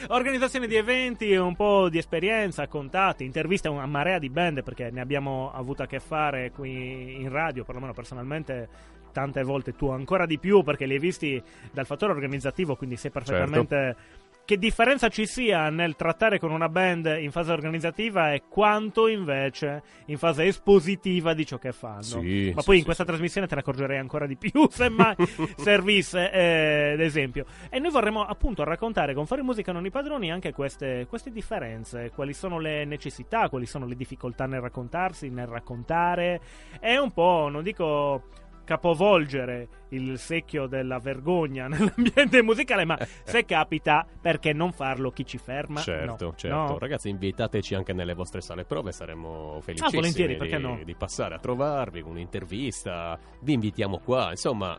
Organizzazione 0.09 0.67
di 0.67 0.75
eventi, 0.75 1.33
un 1.35 1.55
po' 1.55 1.89
di 1.89 1.97
esperienza, 1.97 2.67
contatti, 2.67 3.23
interviste 3.23 3.67
a 3.67 3.71
una 3.71 3.85
marea 3.85 4.19
di 4.19 4.29
band 4.29 4.63
perché 4.63 4.89
ne 4.91 5.01
abbiamo 5.01 5.51
avuto 5.53 5.83
a 5.83 5.85
che 5.87 5.99
fare 5.99 6.51
qui 6.51 7.21
in 7.21 7.29
radio, 7.29 7.63
perlomeno 7.63 7.93
personalmente 7.93 8.93
tante 9.15 9.43
volte 9.43 9.73
tu 9.73 9.87
ancora 9.87 10.25
di 10.25 10.37
più 10.37 10.61
perché 10.61 10.85
li 10.85 10.95
hai 10.95 10.99
visti 10.99 11.41
dal 11.71 11.85
fattore 11.85 12.11
organizzativo, 12.11 12.75
quindi 12.75 12.97
sai 12.97 13.11
perfettamente 13.11 13.75
Certo. 13.75 14.24
Che 14.45 14.57
differenza 14.57 15.09
ci 15.09 15.25
sia 15.25 15.69
nel 15.69 15.95
trattare 15.95 16.39
con 16.39 16.51
una 16.51 16.69
band 16.69 17.17
in 17.19 17.31
fase 17.31 17.51
organizzativa 17.51 18.31
e 18.31 18.43
quanto 18.47 19.07
invece 19.07 19.81
in 20.05 20.19
fase 20.19 20.45
espositiva 20.45 21.33
di 21.33 21.45
ciò 21.45 21.57
che 21.57 21.71
fanno. 21.71 22.03
Sì, 22.03 22.51
Ma 22.53 22.61
sì, 22.61 22.65
poi 22.65 22.75
in 22.75 22.79
sì, 22.81 22.85
questa 22.85 23.03
trasmissione 23.03 23.47
te 23.47 23.55
ne 23.55 23.61
accorgerei 23.61 23.97
ancora 23.97 24.27
di 24.27 24.37
più 24.37 24.67
se 24.69 24.89
mai 24.89 25.15
servisse 25.57 26.31
eh, 26.31 26.91
ad 26.93 26.99
esempio. 26.99 27.45
E 27.69 27.79
noi 27.79 27.91
vorremmo 27.91 28.23
appunto 28.23 28.63
raccontare 28.63 29.15
con 29.15 29.25
Fare 29.25 29.41
Musica 29.41 29.71
Non 29.71 29.85
i 29.85 29.89
Padroni 29.89 30.31
anche 30.31 30.53
queste, 30.53 31.07
queste 31.09 31.31
differenze, 31.31 32.11
quali 32.13 32.33
sono 32.33 32.59
le 32.59 32.85
necessità, 32.85 33.49
quali 33.49 33.65
sono 33.65 33.87
le 33.87 33.95
difficoltà 33.95 34.45
nel 34.45 34.61
raccontarsi, 34.61 35.29
nel 35.29 35.47
raccontare 35.47 36.39
e 36.79 36.99
un 36.99 37.11
po', 37.11 37.47
non 37.49 37.63
dico 37.63 38.43
capovolgere 38.65 39.67
il 39.89 40.17
secchio 40.19 40.67
della 40.67 40.99
vergogna 40.99 41.67
nell'ambiente 41.69 42.41
musicale, 42.41 42.83
ma 42.83 42.97
se 43.23 43.45
capita, 43.45 44.05
perché 44.21 44.51
non 44.51 44.73
farlo? 44.73 45.11
Chi 45.11 45.25
ci 45.25 45.37
ferma? 45.37 45.79
certo, 45.79 46.25
No. 46.25 46.33
certo. 46.35 46.55
No? 46.57 46.77
Ragazzi, 46.77 47.09
invitateci 47.09 47.75
anche 47.75 47.93
nelle 47.93 48.13
vostre 48.13 48.41
sale 48.41 48.65
prove, 48.65 48.91
saremmo 48.91 49.59
felicissimi 49.61 49.97
Ah, 49.97 50.57
di, 50.57 50.63
no? 50.63 50.79
di 50.83 50.95
passare 50.95 51.35
a 51.35 51.39
trovarvi 51.39 52.01
un'intervista. 52.01 53.17
Vi 53.41 53.53
invitiamo 53.53 53.99
qua, 53.99 54.31
insomma. 54.31 54.77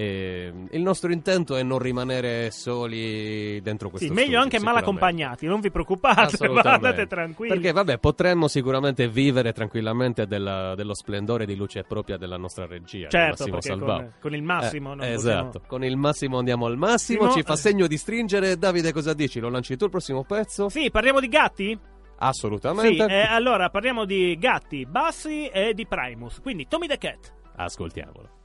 Eh, 0.00 0.52
il 0.70 0.80
nostro 0.82 1.10
intento 1.10 1.56
è 1.56 1.64
non 1.64 1.80
rimanere 1.80 2.52
soli 2.52 3.60
dentro 3.62 3.90
questo 3.90 4.06
Sì, 4.06 4.12
meglio 4.14 4.38
studio, 4.38 4.42
anche 4.42 4.60
mal 4.60 4.76
accompagnati, 4.76 5.46
non 5.46 5.58
vi 5.58 5.72
preoccupate, 5.72 6.36
andate 6.46 7.06
tranquilli. 7.08 7.52
Perché, 7.52 7.72
vabbè, 7.72 7.98
potremmo 7.98 8.46
sicuramente 8.46 9.08
vivere 9.08 9.52
tranquillamente 9.52 10.26
della- 10.28 10.76
dello 10.76 10.94
splendore 10.94 11.46
di 11.46 11.56
luce 11.56 11.82
propria 11.82 12.16
della 12.16 12.36
nostra 12.36 12.66
regia. 12.66 13.08
Certo, 13.08 13.44
Massimo 13.48 13.60
Salvao. 13.60 13.96
con, 13.98 14.12
con 14.20 14.34
il 14.36 14.42
massimo 14.42 14.92
Eh, 15.00 15.12
esatto, 15.12 15.44
possiamo- 15.46 15.66
con 15.66 15.84
il 15.84 15.96
massimo 15.96 16.38
andiamo 16.38 16.66
al 16.66 16.76
massimo. 16.76 17.22
Simo- 17.22 17.32
Ci 17.32 17.42
fa 17.42 17.56
segno 17.56 17.86
di 17.88 17.96
stringere. 17.96 18.56
Davide, 18.56 18.92
cosa 18.92 19.14
dici? 19.14 19.40
Lo 19.40 19.48
lanci 19.48 19.76
tu 19.76 19.84
il 19.86 19.90
prossimo 19.90 20.22
pezzo? 20.22 20.68
Sì, 20.68 20.90
parliamo 20.92 21.18
di 21.18 21.28
gatti? 21.28 21.66
Sì, 21.76 21.78
Assolutamente. 22.18 23.04
eh, 23.06 23.20
allora 23.28 23.68
parliamo 23.70 24.04
di 24.04 24.36
gatti, 24.38 24.86
bassi 24.86 25.48
e 25.48 25.74
di 25.74 25.86
Primus. 25.86 26.38
Quindi 26.40 26.66
Tommy 26.68 26.86
the 26.86 26.98
Cat. 26.98 27.32
Ascoltiamolo. 27.56 28.36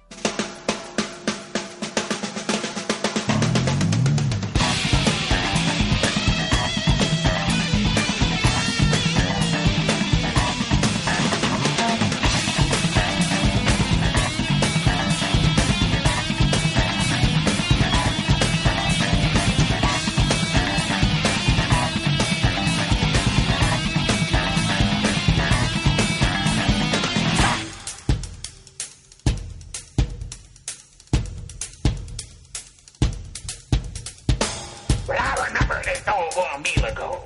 Ago. 36.84 37.22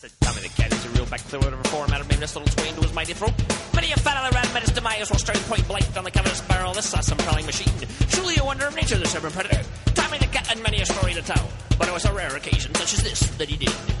The 0.00 0.10
Tommy 0.20 0.42
the 0.42 0.48
cat 0.50 0.72
is 0.72 0.84
a 0.86 0.88
real 0.90 1.06
back 1.06 1.22
to 1.28 1.38
whatever 1.38 1.62
format 1.64 2.06
made 2.08 2.18
this 2.18 2.36
little 2.36 2.48
swing 2.52 2.74
to 2.76 2.82
his 2.82 2.94
mighty 2.94 3.12
throat. 3.12 3.32
Many 3.74 3.92
a 3.92 3.96
fat 3.96 4.32
rat 4.32 4.54
met 4.54 4.62
his 4.62 4.72
demise 4.72 5.10
while 5.10 5.18
staring 5.18 5.42
point 5.42 5.66
blank 5.66 5.92
down 5.94 6.04
the 6.04 6.10
cavernous 6.10 6.40
barrel 6.42 6.70
of 6.70 6.76
this 6.76 6.94
awesome 6.94 7.18
prowling 7.18 7.46
machine. 7.46 7.74
Truly 8.08 8.36
a 8.36 8.44
wonder 8.44 8.66
of 8.66 8.76
nature, 8.76 8.96
this 8.96 9.14
urban 9.16 9.32
predator. 9.32 9.62
Tommy 9.94 10.18
the 10.18 10.26
cat 10.26 10.50
and 10.50 10.62
many 10.62 10.80
a 10.80 10.86
story 10.86 11.14
to 11.14 11.22
tell, 11.22 11.48
but 11.78 11.88
it 11.88 11.92
was 11.92 12.04
a 12.04 12.12
rare 12.12 12.34
occasion 12.36 12.74
such 12.74 12.94
as 12.94 13.02
this 13.02 13.20
that 13.36 13.48
he 13.48 13.56
did. 13.56 13.97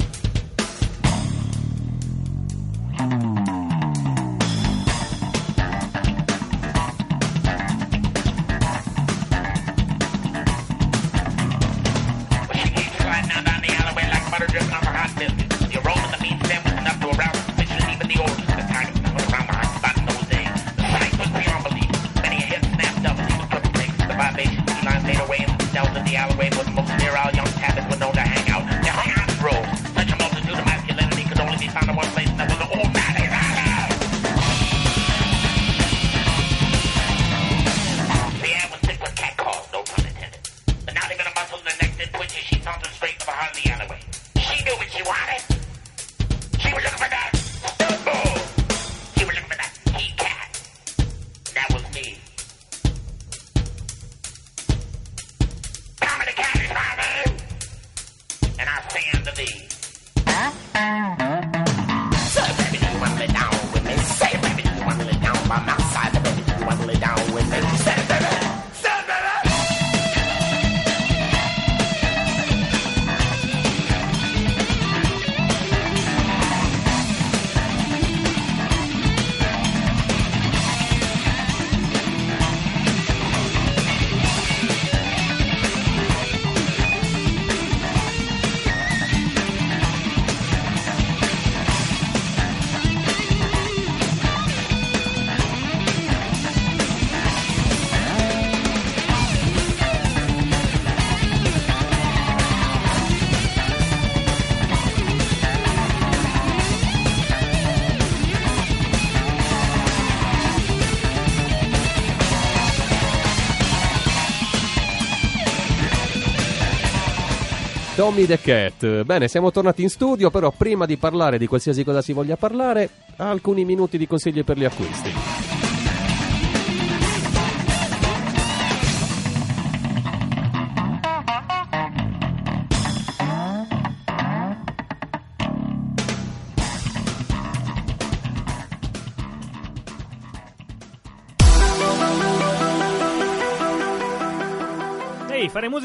Tommy 118.08 118.24
the 118.24 118.40
Cat. 118.40 119.02
Bene, 119.02 119.28
siamo 119.28 119.50
tornati 119.50 119.82
in 119.82 119.90
studio, 119.90 120.30
però 120.30 120.50
prima 120.50 120.86
di 120.86 120.96
parlare 120.96 121.36
di 121.36 121.46
qualsiasi 121.46 121.84
cosa 121.84 122.00
si 122.00 122.14
voglia 122.14 122.36
parlare, 122.36 122.88
alcuni 123.16 123.66
minuti 123.66 123.98
di 123.98 124.06
consigli 124.06 124.42
per 124.44 124.56
gli 124.56 124.64
acquisti. 124.64 125.47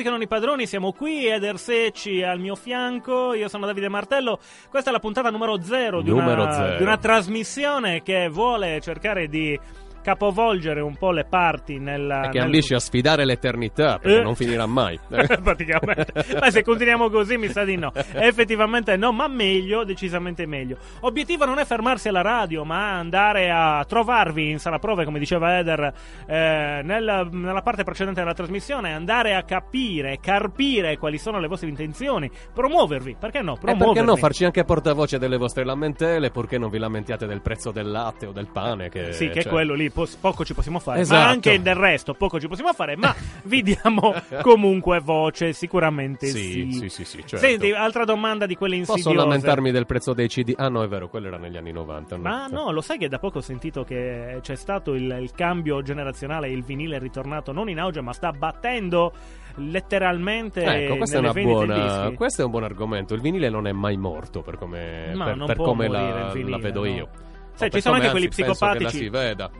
Ehi, 0.03 0.09
fare 0.09 0.09
musica 0.09 0.09
non 0.09 0.21
i 0.21 0.27
padroni, 0.27 0.67
siamo 0.67 0.91
qui, 0.91 1.27
Eder 1.27 1.57
Secci 1.57 2.21
al 2.23 2.39
mio 2.39 2.55
fianco, 2.55 3.33
io 3.33 3.47
sono 3.47 3.65
Davide 3.65 3.87
Martello, 3.87 4.39
questa 4.69 4.89
è 4.89 4.93
la 4.93 4.99
puntata 4.99 5.29
numero 5.29 5.61
zero 5.61 6.01
di, 6.01 6.09
Numero 6.09 6.43
una, 6.43 6.51
zero. 6.51 6.77
di 6.77 6.83
una 6.83 6.97
trasmissione 6.97 8.01
che 8.01 8.27
vuole 8.27 8.81
cercare 8.81 9.27
di 9.27 9.57
capovolgere 10.03 10.81
un 10.81 10.95
po' 10.97 11.11
le 11.11 11.25
parti 11.25 11.79
nella... 11.79 12.25
E 12.25 12.29
che 12.29 12.37
nel- 12.37 12.45
ambisce 12.45 12.75
a 12.75 12.79
sfidare 12.79 13.25
l'eternità, 13.25 13.97
perché 13.97 14.19
Eh. 14.19 14.23
non 14.23 14.35
finirà 14.35 14.65
mai. 14.67 14.99
praticamente. 15.41 16.13
Ma 16.39 16.49
se 16.51 16.61
continuiamo 16.63 17.09
così 17.09 17.37
mi 17.37 17.47
sa 17.47 17.63
di 17.63 17.75
no. 17.75 17.91
Effettivamente 18.13 18.95
no, 18.97 19.11
ma 19.11 19.27
meglio, 19.27 19.83
decisamente 19.83 20.45
meglio. 20.45 20.77
Obiettivo 21.01 21.45
non 21.45 21.59
è 21.59 21.65
fermarsi 21.65 22.07
alla 22.09 22.21
radio, 22.21 22.63
ma 22.63 22.97
andare 22.97 23.49
a 23.51 23.83
trovarvi 23.87 24.49
in 24.49 24.59
sala 24.59 24.79
prove, 24.79 25.05
come 25.05 25.19
diceva 25.19 25.57
Eder 25.57 25.93
eh, 26.27 26.81
nel- 26.83 27.27
nella 27.31 27.61
parte 27.61 27.83
precedente 27.83 28.19
della 28.19 28.33
trasmissione, 28.33 28.93
andare 28.93 29.35
a 29.35 29.43
capire, 29.43 30.19
carpire 30.21 30.97
quali 30.97 31.17
sono 31.17 31.39
le 31.39 31.47
vostre 31.47 31.69
intenzioni, 31.69 32.29
promuovervi, 32.53 33.15
perché 33.19 33.41
no? 33.41 33.53
E 33.55 33.59
Promuovervi. 33.59 33.93
perché 33.93 34.01
no, 34.09 34.15
farci 34.17 34.45
anche 34.45 34.63
portavoce 34.63 35.17
delle 35.17 35.37
vostre 35.37 35.63
lamentele, 35.63 36.29
purché 36.31 36.57
non 36.57 36.69
vi 36.69 36.77
lamentiate 36.77 37.25
del 37.25 37.41
prezzo 37.41 37.71
del 37.71 37.89
latte 37.89 38.25
o 38.27 38.31
del 38.31 38.47
pane. 38.51 38.89
Che, 38.89 39.13
Sì, 39.13 39.29
che 39.29 39.39
è 39.39 39.43
cioè- 39.43 39.51
quello 39.51 39.73
lì, 39.73 39.89
po- 39.93 40.07
poco 40.19 40.43
ci 40.43 40.53
possiamo 40.53 40.79
fare, 40.79 41.01
Esatto. 41.01 41.21
ma 41.21 41.27
anche 41.29 41.61
del 41.61 41.75
resto 41.75 42.13
poco 42.13 42.39
ci 42.39 42.47
possiamo 42.47 42.73
fare, 42.73 42.97
ma 42.97 43.15
vi 43.43 43.61
diamo 43.61 44.13
comunque 44.41 44.99
voce, 44.99 45.53
sicuramente 45.53 46.27
Sì, 46.27 46.71
sì. 46.71 46.71
sì, 46.71 46.89
sì, 46.89 47.05
sì, 47.05 47.17
certo. 47.19 47.37
Senti, 47.37 47.71
altra 47.71 48.03
domanda 48.03 48.45
di 48.45 48.55
quelle 48.55 48.75
insidiose. 48.75 49.09
Posso 49.09 49.23
lamentarmi 49.23 49.71
del 49.71 49.85
prezzo 49.85 50.13
dei 50.13 50.27
CD? 50.27 50.53
Ah, 50.57 50.67
no, 50.67 50.83
è 50.83 50.87
vero, 50.87 51.07
quello 51.07 51.27
era 51.27 51.37
negli 51.37 51.57
anni 51.57 51.71
90. 51.71 52.17
Ma 52.17 52.47
no, 52.47 52.71
lo 52.71 52.81
sai 52.81 52.97
che 52.97 53.07
da 53.07 53.19
poco 53.19 53.37
ho 53.37 53.41
sentito 53.41 53.83
che 53.83 54.39
c'è 54.41 54.55
stato 54.55 54.93
il, 54.93 55.17
il 55.21 55.31
cambio 55.33 55.81
generazionale, 55.81 56.49
il 56.49 56.63
vinile 56.63 56.97
è 56.97 56.99
ritornato 56.99 57.51
non 57.51 57.69
in 57.69 57.79
auge, 57.79 58.01
ma 58.01 58.13
sta 58.13 58.31
battendo 58.31 59.13
letteralmente 59.55 60.63
Ecco, 60.63 60.97
questa 60.97 61.17
è, 61.17 61.19
una 61.19 61.33
buona, 61.33 62.11
questo 62.15 62.41
è 62.41 62.45
un 62.45 62.51
buon 62.51 62.63
argomento. 62.63 63.13
Il 63.13 63.21
vinile 63.21 63.49
non 63.49 63.67
è 63.67 63.71
mai 63.71 63.97
morto 63.97 64.41
per 64.41 64.57
come, 64.57 65.13
per, 65.15 65.43
per 65.45 65.57
come 65.57 65.87
la, 65.87 66.27
il 66.27 66.31
vinile, 66.33 66.49
la 66.49 66.57
vedo 66.57 66.79
no. 66.81 66.87
io. 66.87 67.09
Sai, 67.55 67.69
ci 67.71 67.81
sono 67.81 67.95
anche 67.95 68.09
quelli 68.09 68.27
psicopatici. 68.29 69.09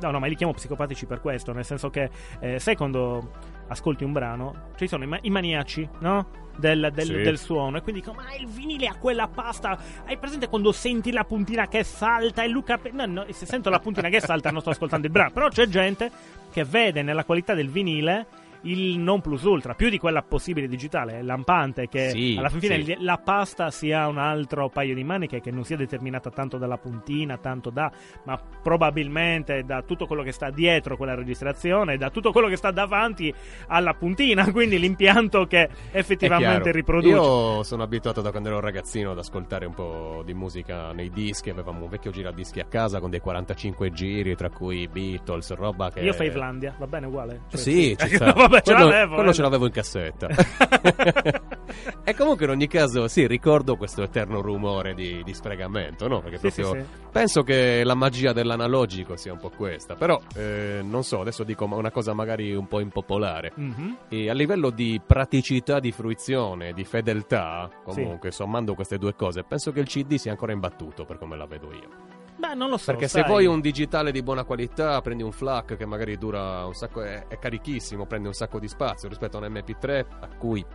No, 0.01 0.12
no, 0.12 0.19
ma 0.19 0.27
li 0.27 0.36
chiamo 0.36 0.53
psicopatici 0.53 1.06
per 1.06 1.21
questo, 1.21 1.53
nel 1.53 1.63
senso 1.65 1.89
che 1.89 2.10
eh, 2.39 2.60
sai 2.60 2.75
quando 2.75 3.32
ascolti 3.67 4.03
un 4.03 4.12
brano, 4.12 4.69
ci 4.75 4.88
sono 4.88 5.03
i, 5.03 5.08
ma- 5.08 5.19
i 5.21 5.29
maniaci, 5.29 5.88
no? 5.99 6.41
Del, 6.56 6.91
del- 6.93 7.06
Sì. 7.08 7.13
del 7.13 7.38
suono, 7.39 7.77
e 7.77 7.82
quindi 7.82 8.01
dico, 8.01 8.13
ma 8.13 8.32
il 8.36 8.45
vinile 8.47 8.86
ha 8.88 8.95
quella 8.95 9.27
pasta. 9.27 9.75
Hai 10.06 10.17
presente 10.17 10.47
quando 10.49 10.71
senti 10.71 11.12
la 11.12 11.23
puntina 11.23 11.67
che 11.67 11.84
salta 11.84 12.43
e 12.43 12.47
Luca. 12.47 12.77
Pe- 12.77 12.91
No, 12.91 13.06
no, 13.06 13.25
se 13.32 13.45
sento 13.47 13.69
la 13.71 13.79
puntina 13.79 14.10
che 14.10 14.19
salta, 14.19 14.51
non 14.51 14.62
sto 14.62 14.69
ascoltando 14.69 15.08
il 15.08 15.12
brano. 15.12 15.32
Però 15.32 15.47
c'è 15.47 15.67
gente 15.67 16.12
che 16.51 16.63
vede 16.63 17.01
nella 17.01 17.23
qualità 17.23 17.53
del 17.56 17.69
vinile 17.69 18.27
il 18.63 18.99
non 18.99 19.21
plus 19.21 19.43
ultra, 19.43 19.73
più 19.73 19.89
di 19.89 19.97
quella 19.97 20.21
possibile 20.21 20.67
digitale, 20.67 21.21
lampante, 21.21 21.88
che 21.88 22.10
Sì, 22.10 22.36
alla 22.38 22.49
fin 22.49 22.60
fine 22.60 22.84
sì. 22.84 22.95
la 22.99 23.17
pasta 23.17 23.71
sia 23.71 24.08
un 24.08 24.17
altro 24.17 24.69
paio 24.69 24.93
di 24.93 25.04
maniche 25.04 25.41
che 25.41 25.52
non 25.52 25.63
sia 25.63 25.78
determinata 25.78 26.30
tanto 26.30 26.58
dalla 26.58 26.78
puntina, 26.78 27.38
tanto 27.38 27.69
da, 27.69 27.91
ma 28.26 28.39
probabilmente 28.62 29.63
da 29.63 29.82
tutto 29.82 30.06
quello 30.06 30.23
che 30.23 30.32
sta 30.32 30.49
dietro 30.49 30.97
quella 30.97 31.15
registrazione, 31.15 31.97
da 31.97 32.10
tutto 32.10 32.32
quello 32.32 32.47
che 32.47 32.56
sta 32.56 32.71
davanti 32.71 33.34
alla 33.67 33.93
puntina, 33.93 34.49
quindi 34.52 34.80
l'impianto 34.80 35.45
che 35.45 35.69
effettivamente 35.91 36.71
riproduce. 36.71 37.10
Io 37.15 37.63
sono 37.63 37.84
abituato 37.84 38.21
da 38.21 38.32
quando 38.32 38.49
ero 38.49 38.60
ragazzino 38.60 39.12
ad 39.12 39.17
ascoltare 39.17 39.65
un 39.65 39.73
po' 39.73 40.21
di 40.26 40.34
musica 40.34 40.91
nei 40.91 41.10
dischi. 41.10 41.49
Avevamo 41.49 41.84
un 41.84 41.89
vecchio 41.89 42.12
giradischi 42.12 42.60
a 42.60 42.65
casa 42.65 42.99
con 42.99 43.10
dei 43.10 43.19
45 43.19 43.91
giri, 43.91 44.36
tra 44.36 44.49
cui 44.49 44.88
Beatles, 44.88 45.54
roba 45.54 45.91
che. 45.91 46.02
Io 46.02 46.13
Favelandia, 46.13 46.76
va 46.78 46.88
bene 46.88 47.08
uguale? 47.08 47.41
Cioè, 47.49 47.60
Sì, 47.60 47.95
ci 47.97 48.06
Eh, 48.06 48.15
sta. 48.15 48.34
Vabbè, 48.53 48.63
ce 48.63 48.73
quello, 48.73 48.89
l'avevo. 48.89 49.15
quello 49.15 49.29
eh. 49.29 49.33
ce 49.33 49.41
l'avevo 49.41 49.65
in 49.65 49.71
cassetta. 49.71 50.27
e 52.03 52.15
comunque 52.15 52.45
in 52.45 52.51
ogni 52.51 52.67
caso, 52.67 53.07
sì, 53.07 53.27
ricordo 53.27 53.75
questo 53.75 54.03
eterno 54.03 54.41
rumore 54.41 54.93
di, 54.93 55.21
di 55.23 55.33
sfregamento, 55.33 56.07
no? 56.07 56.21
Perché 56.21 56.37
Sì, 56.37 56.49
sì, 56.49 56.61
proprio 56.61 56.83
sì. 56.83 56.89
penso 57.11 57.43
che 57.43 57.83
la 57.83 57.95
magia 57.95 58.33
dell'analogico 58.33 59.15
sia 59.15 59.33
un 59.33 59.39
po' 59.39 59.51
questa. 59.55 59.95
Però, 59.95 60.19
eh, 60.35 60.81
non 60.83 61.03
so, 61.03 61.21
adesso 61.21 61.43
dico 61.43 61.65
una 61.65 61.91
cosa 61.91 62.13
magari 62.13 62.53
un 62.53 62.67
po' 62.67 62.79
impopolare. 62.79 63.51
Mhm. 63.55 63.97
E 64.09 64.29
a 64.29 64.33
livello 64.33 64.69
di 64.69 65.01
praticità 65.05 65.79
di 65.79 65.91
fruizione, 65.91 66.73
di 66.73 66.83
fedeltà, 66.83 67.69
comunque, 67.83 68.31
sommando 68.31 68.75
queste 68.75 68.97
due 68.97 69.15
cose, 69.15 69.43
penso 69.43 69.71
che 69.71 69.79
il 69.79 69.87
CD 69.87 70.15
sia 70.15 70.31
ancora 70.31 70.51
imbattuto 70.51 71.05
per 71.05 71.17
come 71.17 71.37
la 71.37 71.45
vedo 71.45 71.71
io. 71.71 72.12
Beh, 72.45 72.56
non 72.56 72.69
lo 72.69 72.75
so. 72.77 72.91
Perché 72.91 73.08
sai. 73.08 73.21
se 73.21 73.27
vuoi 73.29 73.45
un 73.45 73.62
digitale 73.62 74.12
di 74.12 74.21
buona 74.21 74.43
qualità, 74.43 74.99
prendi 75.01 75.23
un 75.23 75.32
FLAC 75.32 75.77
che 75.77 75.86
magari 75.86 76.17
dura 76.17 76.65
un 76.65 76.73
sacco, 76.73 77.01
è, 77.01 77.27
è 77.27 77.39
carichissimo, 77.39 78.06
prende 78.06 78.27
un 78.27 78.34
sacco 78.34 78.60
di 78.60 78.67
spazio 78.67 79.08
rispetto 79.08 79.38
a 79.38 79.45
un 79.45 79.53
MP3 79.53 80.06
a 80.19 80.27
cui 80.38 80.65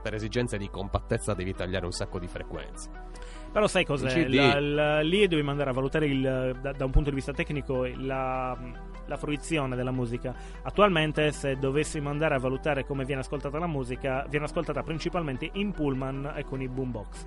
per 0.00 0.14
esigenze 0.14 0.56
di 0.56 0.70
compattezza 0.70 1.34
devi 1.34 1.52
tagliare 1.52 1.84
un 1.84 1.90
sacco 1.90 2.20
di 2.20 2.28
frequenze. 2.28 2.88
Però 3.50 3.66
sai 3.66 3.84
cos'è? 3.84 4.28
La- 4.28 4.60
la- 4.60 5.00
lì 5.00 5.26
devi 5.26 5.48
andare 5.48 5.70
a 5.70 5.72
valutare 5.72 6.06
il- 6.06 6.58
da, 6.60 6.70
da 6.70 6.84
un 6.84 6.92
punto 6.92 7.08
di 7.10 7.16
vista 7.16 7.32
tecnico 7.32 7.84
la, 7.96 8.56
la 9.06 9.16
fruizione 9.16 9.74
della 9.74 9.90
musica. 9.90 10.32
Attualmente, 10.62 11.32
se 11.32 11.56
dovessimo 11.56 12.08
andare 12.08 12.36
a 12.36 12.38
valutare 12.38 12.84
come 12.84 13.04
viene 13.04 13.22
ascoltata 13.22 13.58
la 13.58 13.66
musica, 13.66 14.24
viene 14.28 14.44
ascoltata 14.44 14.84
principalmente 14.84 15.50
in 15.54 15.72
pullman 15.72 16.34
e 16.36 16.44
con 16.44 16.60
i 16.62 16.68
boombox. 16.68 17.26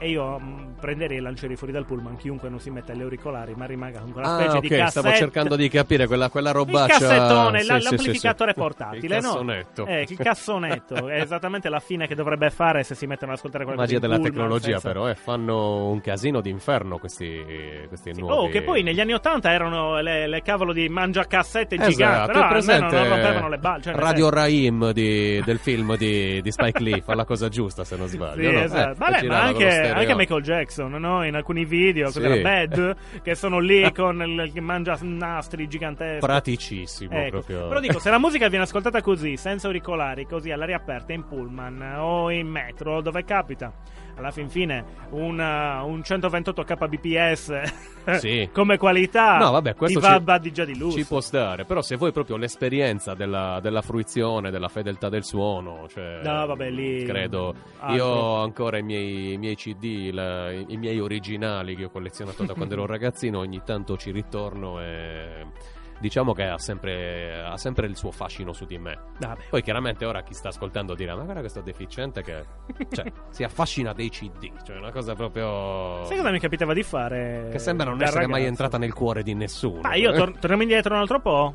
E 0.00 0.08
io 0.10 0.38
mh, 0.38 0.74
prenderei 0.80 1.18
e 1.18 1.20
lancerei 1.20 1.56
fuori 1.56 1.72
dal 1.72 1.84
pullman 1.84 2.16
chiunque 2.16 2.48
non 2.48 2.58
si 2.58 2.70
metta 2.70 2.94
gli 2.94 3.02
auricolari 3.02 3.54
ma 3.54 3.66
rimanga 3.66 4.00
con 4.00 4.12
quella 4.12 4.28
Ah, 4.28 4.40
specie 4.40 4.56
ok, 4.56 4.60
di 4.62 4.68
cassetta 4.68 5.00
stavo 5.00 5.14
cercando 5.14 5.56
di 5.56 5.68
capire 5.68 6.06
quella, 6.06 6.28
quella 6.30 6.48
il 6.50 6.54
robaccia. 6.56 6.98
cassettone, 6.98 7.60
Sì, 7.60 7.66
la- 7.68 7.74
sì, 7.74 7.80
sì, 7.80 7.88
l'amplificatore 7.90 8.54
portatile, 8.54 9.16
Il 9.16 9.22
no? 9.22 9.28
cassonetto. 9.30 9.86
Eh, 9.86 10.06
il 10.08 10.16
cassonetto 10.16 11.08
è 11.08 11.20
esattamente 11.20 11.68
la 11.68 11.80
fine 11.80 12.06
che 12.06 12.14
dovrebbe 12.14 12.50
fare 12.50 12.82
se 12.82 12.94
si 12.94 13.06
mettono 13.06 13.32
ad 13.32 13.36
ascoltare 13.38 13.64
qualcosa 13.64 13.86
Magia 13.86 14.00
della 14.00 14.16
pullman, 14.16 14.32
tecnologia, 14.32 14.70
senza- 14.78 14.88
però, 14.88 15.08
eh, 15.08 15.14
fanno 15.14 15.86
un 15.88 16.00
casino 16.00 16.40
d'inferno 16.40 16.98
questi, 16.98 17.44
questi 17.88 18.12
nuovi. 18.18 18.34
Oh, 18.34 18.48
che 18.48 18.62
poi 18.62 18.82
negli 18.82 19.00
anni 19.00 19.12
80 19.12 19.52
erano 19.52 20.00
le, 20.00 20.26
le 20.26 20.42
cavolo 20.42 20.72
di 20.72 20.88
mangiacassette 20.88 21.74
Esatto, 21.74 21.90
giganti, 21.90 22.26
però 22.26 22.38
è 22.40 22.42
almeno 22.42 22.48
presente 22.64 22.96
non 22.96 23.08
rompevano 23.08 23.48
le 23.48 23.58
balle. 23.58 23.82
Cioè 23.82 23.94
Radio 23.94 24.24
senso- 24.24 24.30
Raim 24.30 24.90
di- 24.92 25.42
del 25.44 25.58
film 25.58 25.96
di, 25.96 26.40
di 26.40 26.50
Spike 26.50 26.82
Lee 26.82 27.00
fa 27.02 27.14
la 27.14 27.24
cosa 27.24 27.48
giusta 27.48 27.84
se 27.84 27.96
non 27.96 28.06
sbaglio. 28.06 28.48
Sì, 28.48 28.54
no? 28.56 28.62
esatto. 28.62 28.90
Eh, 28.90 28.94
Vabbè, 28.96 29.26
ma 29.26 29.42
anche, 29.42 29.89
stereo. 29.90 30.00
anche 30.10 30.14
Michael 30.14 30.42
Jackson, 30.42 30.90
no? 30.92 31.24
In 31.24 31.34
alcuni 31.34 31.64
video, 31.64 32.08
Sì. 32.10 32.20
cos'era 32.20 32.40
Bad, 32.40 32.96
che 33.22 33.34
sono 33.34 33.58
lì 33.58 33.90
con 33.94 34.20
il 34.22 34.50
che 34.52 34.60
mangia 34.60 34.98
nastri 35.00 35.68
giganteschi. 35.68 36.24
Praticissimo, 36.26 37.12
Ecco. 37.16 37.30
proprio. 37.30 37.68
Però 37.68 37.80
dico, 37.80 37.98
se 37.98 38.10
la 38.10 38.18
musica 38.18 38.48
viene 38.48 38.64
ascoltata 38.64 39.00
così, 39.02 39.36
senza 39.36 39.66
auricolari, 39.66 40.26
così 40.26 40.50
all'aria 40.50 40.76
aperta, 40.76 41.12
in 41.12 41.26
pullman 41.26 41.96
o 41.98 42.30
in 42.30 42.46
metro, 42.48 43.00
dove 43.00 43.24
capita, 43.24 43.72
alla 44.16 44.30
fin 44.30 44.48
fine 44.48 44.84
un, 45.10 45.38
uh, 45.38 45.86
un 45.88 46.02
128 46.02 46.62
kbps 46.64 47.62
Sì. 48.18 48.48
come 48.52 48.76
qualità 48.78 49.36
No, 49.38 49.50
vabbè, 49.52 49.74
questo 49.74 50.00
ti 50.00 50.06
va 50.06 50.16
ci- 50.18 50.24
va 50.24 50.38
di 50.38 50.50
lusso. 50.76 50.96
Ci 50.96 51.04
può 51.06 51.20
stare, 51.20 51.64
però 51.64 51.80
se 51.82 51.96
vuoi 51.96 52.12
proprio 52.12 52.36
l'esperienza 52.36 53.14
della, 53.14 53.58
della 53.60 53.82
fruizione, 53.82 54.50
della 54.50 54.68
fedeltà 54.68 55.08
del 55.08 55.22
suono, 55.24 55.86
cioè, 55.88 56.20
No, 56.22 56.46
vabbè, 56.46 56.70
lì- 56.70 57.04
credo. 57.04 57.54
altro. 57.78 57.94
Io 57.96 58.04
ho 58.06 58.42
ancora 58.42 58.78
i 58.78 58.82
miei, 58.82 59.32
i 59.34 59.36
miei 59.38 59.54
CD, 59.56 60.10
la- 60.12 60.50
i, 60.50 60.64
i 60.68 60.76
miei 60.76 60.98
originali 60.98 61.76
che 61.76 61.84
ho 61.84 61.90
collezionato 61.90 62.42
da 62.44 62.54
quando 62.54 62.74
ero 62.74 62.86
ragazzino, 62.86 63.38
ogni 63.38 63.60
tanto 63.64 63.96
ci 63.96 64.10
ritorno 64.10 64.80
e 64.80 65.46
diciamo 66.00 66.32
che 66.32 66.44
ha 66.44 66.58
sempre, 66.58 67.42
ha 67.42 67.56
sempre 67.56 67.86
il 67.86 67.96
suo 67.96 68.10
fascino 68.10 68.52
su 68.52 68.64
di 68.64 68.78
me. 68.78 68.98
Vabbè. 69.18 69.44
Poi 69.50 69.62
chiaramente 69.62 70.04
ora 70.04 70.22
chi 70.22 70.34
sta 70.34 70.48
ascoltando 70.48 70.94
dirà 70.94 71.14
ma 71.14 71.22
guarda 71.22 71.40
questo 71.40 71.60
deficiente 71.60 72.22
che 72.22 72.44
cioè, 72.90 73.12
si 73.30 73.44
affascina 73.44 73.92
dei 73.92 74.08
CD, 74.08 74.50
cioè 74.64 74.78
una 74.78 74.90
cosa 74.90 75.14
proprio... 75.14 76.04
Sai 76.06 76.16
cosa 76.16 76.30
mi 76.30 76.40
capitava 76.40 76.72
di 76.72 76.82
fare? 76.82 77.48
Che 77.50 77.58
sembra 77.58 77.86
non 77.86 78.00
essere 78.02 78.20
mai 78.20 78.42
ragazzo? 78.42 78.48
entrata 78.48 78.78
nel 78.78 78.94
cuore 78.94 79.22
di 79.22 79.34
nessuno. 79.34 79.80
Ma 79.82 79.94
io 79.94 80.12
tor- 80.12 80.38
torniamo 80.38 80.62
indietro 80.62 80.94
un 80.94 81.00
altro 81.00 81.20
po'. 81.20 81.54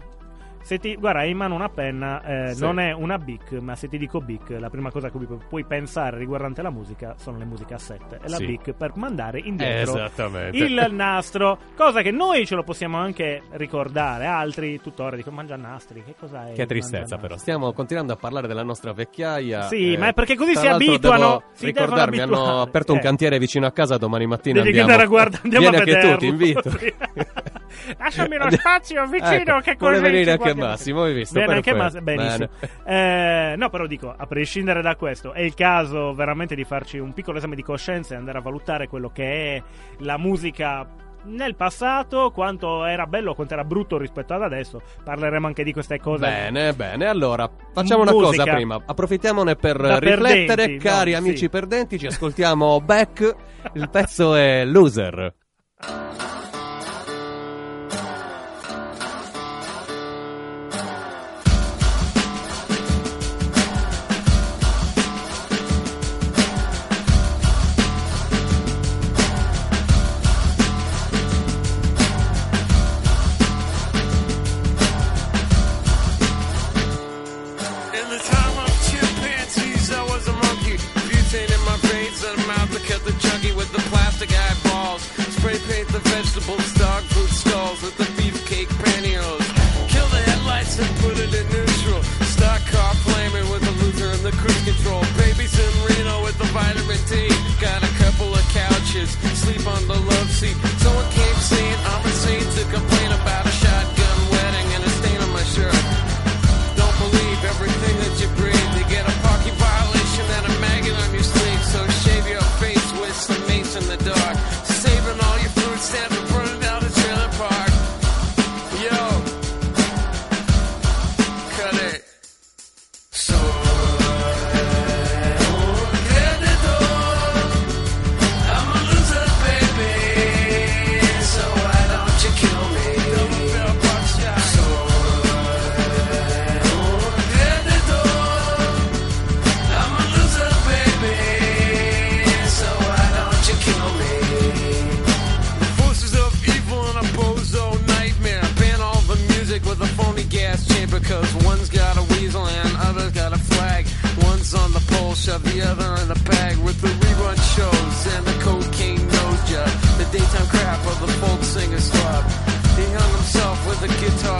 Se 0.65 0.79
ti, 0.79 0.95
guarda, 0.95 1.19
hai 1.19 1.29
in 1.29 1.37
mano 1.37 1.53
una 1.53 1.69
penna, 1.69 2.23
eh, 2.23 2.55
Sì. 2.55 2.61
non 2.61 2.79
è 2.79 2.91
una 2.91 3.19
Bic, 3.19 3.51
ma 3.59 3.75
se 3.75 3.87
ti 3.87 3.99
dico 3.99 4.19
Bic, 4.19 4.49
la 4.57 4.71
prima 4.71 4.89
cosa 4.89 5.07
a 5.07 5.11
cui 5.11 5.27
pu- 5.27 5.37
puoi 5.47 5.63
pensare 5.63 6.17
riguardante 6.17 6.63
la 6.63 6.71
musica 6.71 7.13
sono 7.19 7.37
le 7.37 7.45
musicassette. 7.45 8.19
E 8.23 8.29
la 8.29 8.37
Sì. 8.37 8.47
Bic 8.47 8.71
per 8.71 8.93
mandare 8.95 9.39
indietro 9.43 10.09
il 10.51 10.87
nastro. 10.91 11.59
Cosa 11.77 12.01
che 12.01 12.09
noi 12.09 12.47
ce 12.47 12.55
lo 12.55 12.63
possiamo 12.63 12.97
anche 12.97 13.43
ricordare. 13.51 14.25
Altri 14.25 14.81
tuttora 14.81 15.15
dicono 15.15 15.35
mangia 15.35 15.55
nastri. 15.55 16.03
Che 16.03 16.15
cos'è? 16.19 16.53
Che 16.53 16.65
tristezza, 16.65 17.17
però. 17.17 17.37
Stiamo 17.37 17.71
continuando 17.71 18.13
a 18.13 18.15
parlare 18.15 18.47
della 18.47 18.63
nostra 18.63 18.91
vecchiaia. 18.91 19.67
Sì, 19.67 19.95
ma 19.97 20.07
è 20.07 20.13
perché 20.13 20.35
così 20.35 20.55
si 20.55 20.65
abituano, 20.65 21.43
si 21.53 21.67
ricordarmi, 21.67 22.17
hanno 22.21 22.61
aperto 22.61 22.91
un 22.91 22.97
Eh. 22.97 23.01
cantiere 23.03 23.37
vicino 23.37 23.67
a 23.67 23.71
casa. 23.71 23.97
Domani 23.97 24.25
mattina 24.25 24.63
Devi 24.63 24.79
andiamo. 24.79 24.89
andare 24.89 25.03
a 25.05 25.09
guardare, 25.11 25.41
andiamo 25.43 25.69
Vieni 25.69 25.91
a 25.91 25.95
anche 25.95 26.09
tu, 26.09 26.17
ti 26.17 26.25
invito. 26.25 26.71
Lasciami 27.97 28.35
uno 28.35 28.43
Andiamo- 28.45 28.63
spazio 28.63 29.05
vicino 29.07 29.57
Ecco, 29.57 29.59
che 29.61 29.75
così 29.77 30.01
venire 30.01 30.31
anche 30.31 30.43
guardiamo. 30.43 30.69
Massimo, 30.69 31.03
hai 31.03 31.13
visto? 31.13 31.37
Viene 31.37 31.53
anche. 31.55 31.73
Massimo, 31.73 32.01
benissimo. 32.01 32.49
Eh, 32.85 33.53
no, 33.57 33.69
però 33.69 33.85
dico, 33.87 34.13
a 34.15 34.25
prescindere 34.27 34.81
da 34.81 34.95
questo, 34.95 35.33
è 35.33 35.41
il 35.41 35.53
caso 35.53 36.13
veramente 36.13 36.55
di 36.55 36.63
farci 36.63 36.97
un 36.97 37.13
piccolo 37.13 37.37
esame 37.37 37.55
di 37.55 37.63
coscienza 37.63 38.13
e 38.13 38.17
andare 38.17 38.37
a 38.37 38.41
valutare 38.41 38.87
quello 38.87 39.09
che 39.09 39.55
è 39.55 39.63
la 39.99 40.17
musica 40.17 40.87
nel 41.27 41.55
passato, 41.55 42.29
quanto 42.29 42.85
era 42.85 43.07
bello, 43.07 43.33
quanto 43.33 43.53
era 43.53 43.63
brutto 43.63 43.97
rispetto 43.97 44.35
ad 44.35 44.43
adesso. 44.43 44.79
Parleremo 45.03 45.47
anche 45.47 45.63
di 45.63 45.73
queste 45.73 45.99
cose. 45.99 46.19
Bene, 46.23 46.73
bene. 46.73 47.07
Allora, 47.07 47.49
facciamo 47.73 48.03
una 48.03 48.11
Musica. 48.11 48.43
cosa 48.43 48.53
prima. 48.53 48.79
Approfittiamone 48.85 49.55
per 49.55 49.75
Da 49.81 49.97
riflettere, 49.97 50.45
perdenti, 50.45 50.77
cari 50.77 51.11
no, 51.13 51.17
amici 51.17 51.37
sì. 51.37 51.49
perdenti. 51.49 51.97
Ci 51.97 52.05
ascoltiamo 52.05 52.79
Beck. 52.81 53.35
Il 53.73 53.89
pezzo 53.89 54.35
è 54.35 54.65
Loser. 54.65 55.33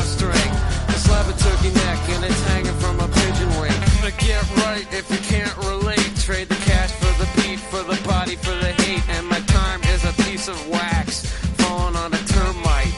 String. 0.05 0.51
A 0.87 0.97
slab 1.05 1.27
of 1.27 1.37
turkey 1.37 1.73
neck 1.73 1.99
and 2.09 2.23
it's 2.23 2.41
hanging 2.49 2.77
from 2.83 2.99
a 2.99 3.07
pigeon 3.07 3.49
wing. 3.59 3.73
But 4.01 4.17
get 4.19 4.43
right 4.63 4.87
if 4.93 5.09
you 5.09 5.17
can't 5.17 5.57
relate. 5.57 6.15
Trade 6.17 6.49
the 6.49 6.55
cash 6.69 6.91
for 6.91 7.13
the 7.21 7.27
beat, 7.35 7.59
for 7.59 7.83
the 7.83 7.99
body, 8.07 8.35
for 8.35 8.55
the 8.63 8.71
hate. 8.83 9.03
And 9.09 9.27
my 9.27 9.39
time 9.41 9.81
is 9.93 10.03
a 10.05 10.13
piece 10.23 10.47
of 10.47 10.57
wax 10.69 11.25
falling 11.59 11.95
on 11.95 12.13
a 12.13 12.17
termite. 12.17 12.93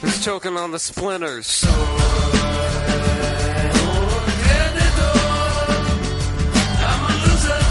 Who's 0.00 0.24
choking 0.24 0.56
on 0.56 0.72
the 0.72 0.78
splinters. 0.78 1.46
So 1.46 1.68
I'm 6.90 7.04
a 7.04 7.14
loser, 7.24 7.68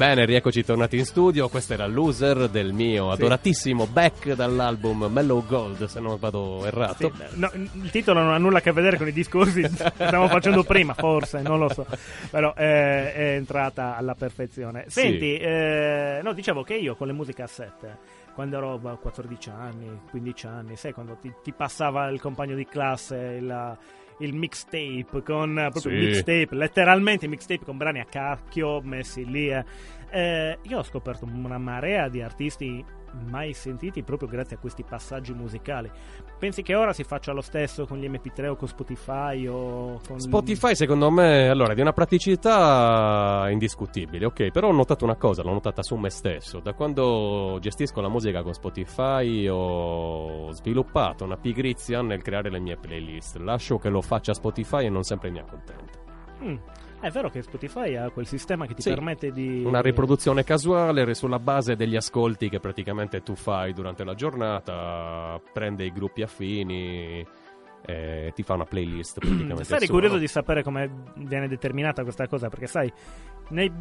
Bene, 0.00 0.24
rieccoci 0.24 0.64
tornati 0.64 0.96
in 0.96 1.04
studio. 1.04 1.50
Questo 1.50 1.74
era 1.74 1.86
Loser 1.86 2.48
del 2.48 2.72
mio 2.72 3.10
adoratissimo 3.10 3.86
Beck 3.86 4.32
dall'album 4.32 5.10
Mellow 5.12 5.44
Gold, 5.44 5.84
se 5.84 6.00
non 6.00 6.18
vado 6.18 6.64
errato. 6.64 7.12
Sì, 7.14 7.24
no, 7.34 7.50
il 7.52 7.90
titolo 7.90 8.22
non 8.22 8.32
ha 8.32 8.38
nulla 8.38 8.58
a 8.58 8.60
che 8.62 8.72
vedere 8.72 8.96
con 8.96 9.08
i 9.08 9.12
discorsi 9.12 9.60
che 9.60 9.68
stavamo 9.92 10.28
facendo 10.28 10.62
prima, 10.62 10.94
forse, 10.94 11.42
non 11.42 11.58
lo 11.58 11.68
so. 11.68 11.84
Però 12.30 12.54
eh, 12.56 13.12
è 13.12 13.34
entrata 13.34 13.94
alla 13.94 14.14
perfezione. 14.14 14.86
Senti, 14.88 15.36
eh, 15.36 16.20
no, 16.22 16.32
dicevo 16.32 16.62
che 16.62 16.76
io 16.76 16.96
con 16.96 17.06
le 17.06 17.12
musiche 17.12 17.42
a 17.42 17.46
sette, 17.46 17.98
quando 18.32 18.56
ero 18.56 18.80
a 18.82 18.96
14 18.96 19.50
anni, 19.50 20.00
15 20.08 20.46
anni, 20.46 20.76
sai, 20.76 20.94
quando 20.94 21.18
ti, 21.20 21.30
ti 21.42 21.52
passava 21.52 22.08
il 22.08 22.22
compagno 22.22 22.54
di 22.54 22.64
classe 22.64 23.16
il, 23.38 23.78
il 24.20 24.34
mixtape 24.34 25.22
con 25.24 25.54
proprio 25.70 25.92
Sì. 25.92 25.98
mixtape, 25.98 26.48
letteralmente 26.52 27.26
mixtape 27.26 27.64
con 27.64 27.76
brani 27.76 28.00
a 28.00 28.04
cacchio 28.04 28.80
messi 28.82 29.24
lì. 29.24 29.50
eh. 29.50 29.64
Eh, 30.10 30.58
io 30.62 30.78
ho 30.78 30.82
scoperto 30.82 31.24
una 31.24 31.58
marea 31.58 32.08
di 32.08 32.20
artisti 32.22 32.84
mai 33.28 33.52
sentiti 33.52 34.02
proprio 34.02 34.28
grazie 34.28 34.56
a 34.56 34.58
questi 34.58 34.82
passaggi 34.84 35.32
musicali. 35.34 35.90
Pensi 36.40 36.62
che 36.62 36.74
ora 36.74 36.94
si 36.94 37.04
faccia 37.04 37.32
lo 37.32 37.42
stesso 37.42 37.84
con 37.84 37.98
gli 37.98 38.08
MP3 38.08 38.48
o 38.48 38.56
con 38.56 38.66
Spotify 38.66 39.46
o 39.46 40.00
con 40.08 40.18
Spotify 40.18 40.74
secondo 40.74 41.10
me 41.10 41.50
allora 41.50 41.72
è 41.72 41.74
di 41.74 41.82
una 41.82 41.92
praticità 41.92 43.46
indiscutibile, 43.50 44.24
ok, 44.24 44.50
però 44.50 44.68
ho 44.68 44.72
notato 44.72 45.04
una 45.04 45.16
cosa, 45.16 45.42
l'ho 45.42 45.52
notata 45.52 45.82
su 45.82 45.96
me 45.96 46.08
stesso, 46.08 46.60
da 46.60 46.72
quando 46.72 47.58
gestisco 47.60 48.00
la 48.00 48.08
musica 48.08 48.42
con 48.42 48.54
Spotify 48.54 49.48
ho 49.48 50.50
sviluppato 50.52 51.24
una 51.24 51.36
pigrizia 51.36 52.00
nel 52.00 52.22
creare 52.22 52.48
le 52.48 52.58
mie 52.58 52.78
playlist, 52.78 53.36
lascio 53.36 53.76
che 53.76 53.90
lo 53.90 54.00
faccia 54.00 54.32
Spotify 54.32 54.86
e 54.86 54.88
non 54.88 55.02
sempre 55.02 55.30
mi 55.30 55.40
accontento. 55.40 55.98
Mm. 56.42 56.56
È 57.00 57.08
vero 57.08 57.30
che 57.30 57.40
Spotify 57.42 57.96
ha 57.96 58.10
quel 58.10 58.26
sistema 58.26 58.66
che 58.66 58.74
ti 58.74 58.82
Sì. 58.82 58.90
permette 58.90 59.32
di 59.32 59.62
Una 59.64 59.80
riproduzione 59.80 60.44
casuale 60.44 61.14
sulla 61.14 61.38
base 61.38 61.74
degli 61.74 61.96
ascolti 61.96 62.50
che 62.50 62.60
praticamente 62.60 63.22
tu 63.22 63.34
fai 63.34 63.72
durante 63.72 64.04
la 64.04 64.14
giornata, 64.14 65.40
prende 65.52 65.84
i 65.84 65.92
gruppi 65.92 66.20
affini 66.22 67.26
e 67.86 68.32
ti 68.34 68.42
fa 68.42 68.52
una 68.54 68.64
playlist 68.66 69.18
praticamente. 69.24 69.64
Sarei 69.64 69.88
curioso 69.88 70.18
di 70.18 70.28
sapere 70.28 70.62
come 70.62 70.90
viene 71.16 71.48
determinata 71.48 72.02
questa 72.02 72.26
cosa, 72.28 72.50
perché 72.50 72.66
sai, 72.66 72.92
nei, 73.48 73.72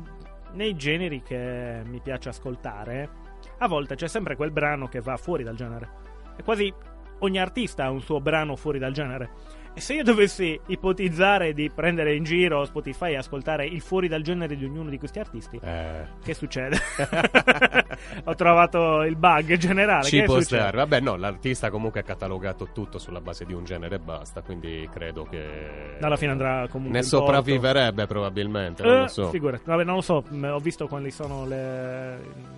nei 0.53 0.75
generi 0.77 1.21
che 1.21 1.81
mi 1.85 1.99
piace 1.99 2.29
ascoltare, 2.29 3.09
a 3.57 3.67
volte 3.67 3.95
c'è 3.95 4.07
sempre 4.07 4.37
quel 4.37 4.51
brano 4.51 4.87
che 4.87 5.01
va 5.01 5.17
fuori 5.17 5.43
dal 5.43 5.55
genere. 5.55 5.89
E 6.37 6.43
quasi 6.43 6.73
ogni 7.19 7.37
artista 7.37 7.83
ha 7.83 7.91
un 7.91 7.99
suo 7.99 8.21
brano 8.21 8.55
fuori 8.55 8.79
dal 8.79 8.93
genere. 8.93 9.57
E 9.73 9.81
se 9.81 9.93
io 9.93 10.03
dovessi 10.03 10.59
ipotizzare 10.67 11.53
di 11.53 11.69
prendere 11.73 12.13
in 12.13 12.23
giro 12.25 12.65
Spotify 12.65 13.11
e 13.11 13.17
ascoltare 13.17 13.65
il 13.65 13.79
fuori 13.79 14.07
dal 14.09 14.21
genere 14.21 14.57
di 14.57 14.65
ognuno 14.65 14.89
di 14.89 14.97
questi 14.97 15.19
artisti, 15.19 15.57
Eh, 15.63 16.05
che 16.21 16.33
succede? 16.33 16.77
Ho 18.25 18.35
trovato 18.35 19.03
il 19.03 19.15
bug 19.15 19.55
generale. 19.55 20.03
Ci 20.03 20.17
che 20.19 20.23
può 20.25 20.39
succede? 20.41 20.61
stare. 20.63 20.77
Vabbè, 20.77 20.99
no, 20.99 21.15
l'artista 21.15 21.69
comunque 21.69 22.01
ha 22.01 22.03
catalogato 22.03 22.69
tutto 22.73 22.97
sulla 22.97 23.21
base 23.21 23.45
di 23.45 23.53
un 23.53 23.63
genere 23.63 23.95
e 23.95 23.99
basta, 23.99 24.41
quindi 24.41 24.87
credo 24.91 25.23
che... 25.23 25.97
Alla 26.01 26.17
fine 26.17 26.31
andrà 26.31 26.67
comunque 26.67 26.97
Ne 26.99 27.03
in 27.05 27.09
porto. 27.09 27.25
sopravviverebbe 27.25 28.05
probabilmente, 28.05 28.83
non 28.83 28.93
Eh, 28.95 28.99
lo 29.01 29.07
so. 29.07 29.29
Figurati, 29.29 29.63
vabbè, 29.65 29.83
non 29.85 29.95
lo 29.95 30.01
so, 30.01 30.23
m- 30.29 30.43
ho 30.51 30.59
visto 30.59 30.87
quali 30.87 31.11
sono 31.11 31.45
le. 31.45 32.57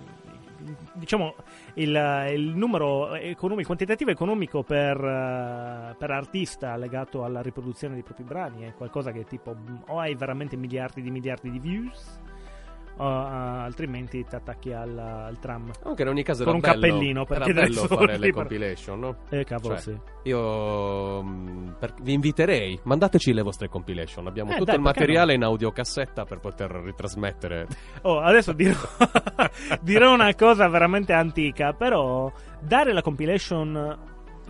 Diciamo 0.94 1.34
il, 1.74 2.28
il 2.32 2.54
numero 2.56 3.14
economico, 3.14 3.66
quantitativo 3.66 4.10
economico 4.10 4.62
per, 4.62 4.96
eh, 4.96 5.94
per 5.96 6.10
artista 6.10 6.76
legato 6.76 7.24
alla 7.24 7.40
riproduzione 7.40 7.94
dei 7.94 8.02
propri 8.02 8.24
brani 8.24 8.64
è 8.64 8.74
qualcosa 8.74 9.12
che 9.12 9.24
tipo 9.24 9.54
mh, 9.54 9.84
o 9.88 9.98
hai 9.98 10.14
veramente 10.14 10.56
miliardi 10.56 11.02
di 11.02 11.10
miliardi 11.10 11.50
di 11.50 11.58
views 11.58 12.20
eh, 12.98 13.02
altrimenti 13.02 14.24
ti 14.24 14.34
attacchi 14.34 14.72
al, 14.72 14.96
al 14.98 15.38
tram. 15.38 15.70
Anche 15.84 16.02
in 16.02 16.08
ogni 16.08 16.22
caso 16.22 16.44
Con 16.44 16.54
un 16.54 16.60
bello, 16.60 16.74
cappellino, 16.74 17.20
era 17.28 17.44
perché 17.44 17.52
bello 17.52 17.86
fare 17.86 18.18
le 18.18 18.30
compilation, 18.32 18.98
no? 19.00 19.16
Eh, 19.30 19.44
cavolo, 19.44 19.74
Cioè, 19.74 19.82
sì. 19.82 19.98
Io 20.24 21.22
mh, 21.22 21.76
per- 21.78 21.94
vi 22.00 22.12
inviterei, 22.12 22.78
mandateci 22.82 23.32
le 23.32 23.42
vostre 23.42 23.68
compilation. 23.68 24.26
Abbiamo 24.26 24.50
Eh, 24.50 24.54
tutto 24.54 24.64
dai, 24.66 24.76
il 24.76 24.80
materiale 24.82 25.34
in 25.34 25.42
audiocassetta 25.42 26.24
per 26.24 26.38
poter 26.40 26.70
ritrasmettere. 26.70 27.66
Oh, 28.04 28.18
adesso 28.20 28.52
dirò, 28.52 28.76
dirò 29.80 30.12
una 30.12 30.34
cosa 30.34 30.66
veramente 30.68 31.12
antica, 31.12 31.72
però 31.72 32.32
dare 32.60 32.92
la 32.92 33.00
compilation 33.02 33.98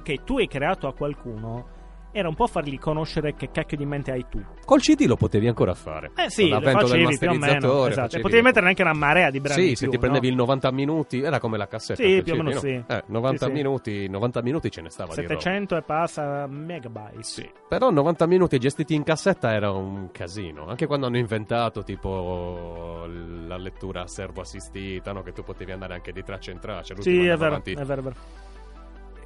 che 0.02 0.20
tu 0.24 0.38
hai 0.38 0.46
creato 0.48 0.86
a 0.88 0.94
qualcuno 0.94 1.80
era 2.12 2.28
un 2.28 2.34
po' 2.34 2.46
fargli 2.46 2.78
conoscere 2.78 3.34
che 3.34 3.50
cacchio 3.50 3.76
di 3.76 3.86
mente 3.86 4.10
hai 4.12 4.26
tu. 4.28 4.40
Col 4.64 4.80
CD 4.80 5.06
lo 5.06 5.16
potevi 5.16 5.48
ancora 5.48 5.74
fare. 5.74 6.12
Eh 6.14 6.30
sì, 6.30 6.48
lo 6.48 6.60
facevi 6.60 7.16
più 7.18 7.28
o 7.28 7.32
meno. 7.32 7.38
masterizzatore. 7.38 7.90
Esatto. 7.90 8.06
Facevi- 8.06 8.22
potevi 8.22 8.42
mettere 8.42 8.66
anche 8.68 8.82
una 8.82 8.92
marea 8.92 9.30
di 9.30 9.40
brani 9.40 9.62
Sì, 9.62 9.68
in 9.70 9.76
se 9.76 9.82
più, 9.84 9.92
ti 9.92 9.98
prendevi 9.98 10.26
no? 10.26 10.32
il 10.32 10.38
90 10.38 10.70
minuti, 10.72 11.20
era 11.20 11.40
come 11.40 11.56
la 11.56 11.66
cassetta. 11.66 12.02
Sì, 12.02 12.22
più 12.22 12.34
o 12.34 12.36
meno 12.36 12.58
sì. 12.58 12.82
Eh, 12.86 13.02
90 13.06 13.38
Sì, 13.38 13.50
sì. 13.50 13.56
minuti, 13.56 14.08
90 14.08 14.42
minuti 14.42 14.70
ce 14.70 14.80
ne 14.82 14.90
stava 14.90 15.14
di 15.14 15.22
roba. 15.22 15.34
700 15.40 15.76
e 15.76 15.82
passa 15.82 16.46
megabyte. 16.46 17.22
Sì, 17.22 17.50
però 17.68 17.90
90 17.90 18.26
minuti 18.26 18.58
gestiti 18.58 18.94
in 18.94 19.02
cassetta 19.02 19.52
era 19.52 19.70
un 19.70 20.10
casino. 20.12 20.66
Anche 20.66 20.86
quando 20.86 21.06
hanno 21.06 21.18
inventato 21.18 21.82
tipo 21.82 23.06
la 23.46 23.56
lettura 23.56 24.06
servo 24.06 24.40
assistita, 24.42 25.12
no? 25.12 25.22
che 25.22 25.32
tu 25.32 25.42
potevi 25.42 25.72
andare 25.72 25.94
anche 25.94 26.12
di 26.12 26.22
traccia 26.22 26.50
in 26.50 26.58
traccia. 26.58 26.94
Sì, 26.98 27.26
è 27.26 27.36
vero, 27.36 27.46
avanti. 27.46 27.72
è 27.72 27.84
vero, 27.84 28.00
è 28.00 28.04
vero. 28.04 28.14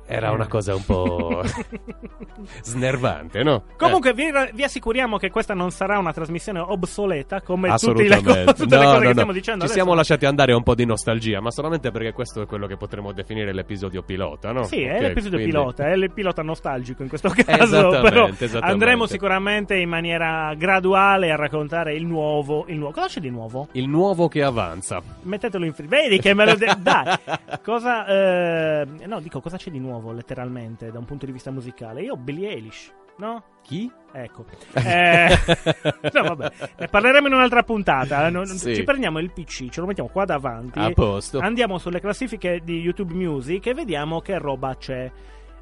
Era 0.09 0.31
una 0.31 0.47
cosa 0.47 0.75
un 0.75 0.85
po' 0.85 1.43
snervante, 2.63 3.43
no? 3.43 3.65
Comunque 3.77 4.13
vi, 4.15 4.25
vi 4.55 4.63
assicuriamo 4.63 5.17
che 5.19 5.31
questa 5.31 5.55
non 5.55 5.71
sarà 5.71 5.99
una 5.99 6.13
trasmissione 6.13 6.61
obsoleta 6.61 7.41
come 7.41 7.75
tutte 7.77 8.05
le, 8.09 8.23
co- 8.23 8.53
tutte 8.53 8.77
le 8.77 8.85
No, 8.85 8.93
cose 8.93 8.95
no, 8.95 8.99
che 9.01 9.07
no. 9.07 9.13
stiamo 9.13 9.33
dicendo 9.33 9.59
Ci 9.61 9.65
adesso. 9.67 9.73
siamo 9.73 9.95
lasciati 9.95 10.27
andare 10.27 10.53
un 10.53 10.63
po' 10.63 10.75
di 10.75 10.85
nostalgia, 10.85 11.41
ma 11.41 11.51
solamente 11.51 11.91
perché 11.91 12.13
questo 12.13 12.43
è 12.43 12.47
quello 12.47 12.67
che 12.67 12.77
potremmo 12.77 13.13
definire 13.13 13.53
l'episodio 13.53 14.03
pilota, 14.03 14.53
no? 14.53 14.65
Sì, 14.65 14.83
è 14.83 14.95
Ok, 14.97 15.01
l'episodio 15.01 15.39
quindi- 15.39 15.51
pilota, 15.57 15.89
è 15.89 15.93
il 15.95 16.11
pilota 16.13 16.43
nostalgico 16.43 17.03
in 17.03 17.09
questo 17.09 17.29
caso, 17.35 17.63
Esattamente, 17.63 18.09
però 18.09 18.27
esattamente. 18.29 18.59
andremo 18.73 19.07
sicuramente 19.07 19.77
in 19.77 19.89
maniera 19.89 20.55
graduale 20.55 21.31
a 21.33 21.37
raccontare 21.37 21.95
il 21.95 22.07
nuovo, 22.07 22.65
il 22.69 22.77
nuovo. 22.79 22.93
Cosa 22.93 23.07
c'è 23.09 23.21
di 23.21 23.31
nuovo? 23.31 23.69
Il 23.73 23.89
nuovo 23.89 24.29
che 24.29 24.43
avanza. 24.43 25.01
Mettetelo 25.23 25.65
in 25.65 25.73
free. 25.73 25.89
Vedi 25.89 26.19
che 26.21 26.33
me 26.35 26.45
lo 26.45 26.55
de- 26.55 26.75
dai. 26.79 27.17
Cosa 27.63 28.07
eh, 28.07 28.87
no, 29.07 29.21
dico 29.21 29.41
cosa 29.41 29.57
c'è 29.57 29.71
di 29.71 29.79
nuovo 29.81 29.95
letteralmente 30.13 30.91
da 30.91 30.99
un 30.99 31.05
punto 31.05 31.27
di 31.27 31.33
vista 31.33 31.51
musicale. 31.51 32.03
Io 32.03 32.13
ho 32.15 32.17
Billie 32.17 32.51
Eilish, 32.51 32.93
no? 33.19 33.43
Chi? 33.63 33.91
Ecco. 34.13 34.45
Eh, 34.75 35.29
no, 36.13 36.23
vabbè. 36.23 36.53
Ne 36.79 36.89
parleremo 36.89 37.27
in 37.27 37.33
un'altra 37.35 37.63
puntata. 37.63 38.29
Non- 38.31 38.47
Sì. 38.47 38.75
Ci 38.75 38.85
prendiamo 38.85 39.19
il 39.19 39.33
PC, 39.33 39.69
ce 39.69 39.81
lo 39.81 39.87
mettiamo 39.87 40.09
qua 40.09 40.25
davanti. 40.25 40.79
A 40.79 40.91
posto. 40.91 41.39
Andiamo 41.41 41.79
sulle 41.79 42.01
classifiche 42.01 42.61
di 42.63 42.81
YouTube 42.81 43.15
Music 43.15 43.67
e 43.67 43.75
vediamo 43.75 44.21
che 44.21 44.39
roba 44.39 44.75
c'è. 44.77 45.11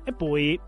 E 0.05 0.13
poi 0.13 0.61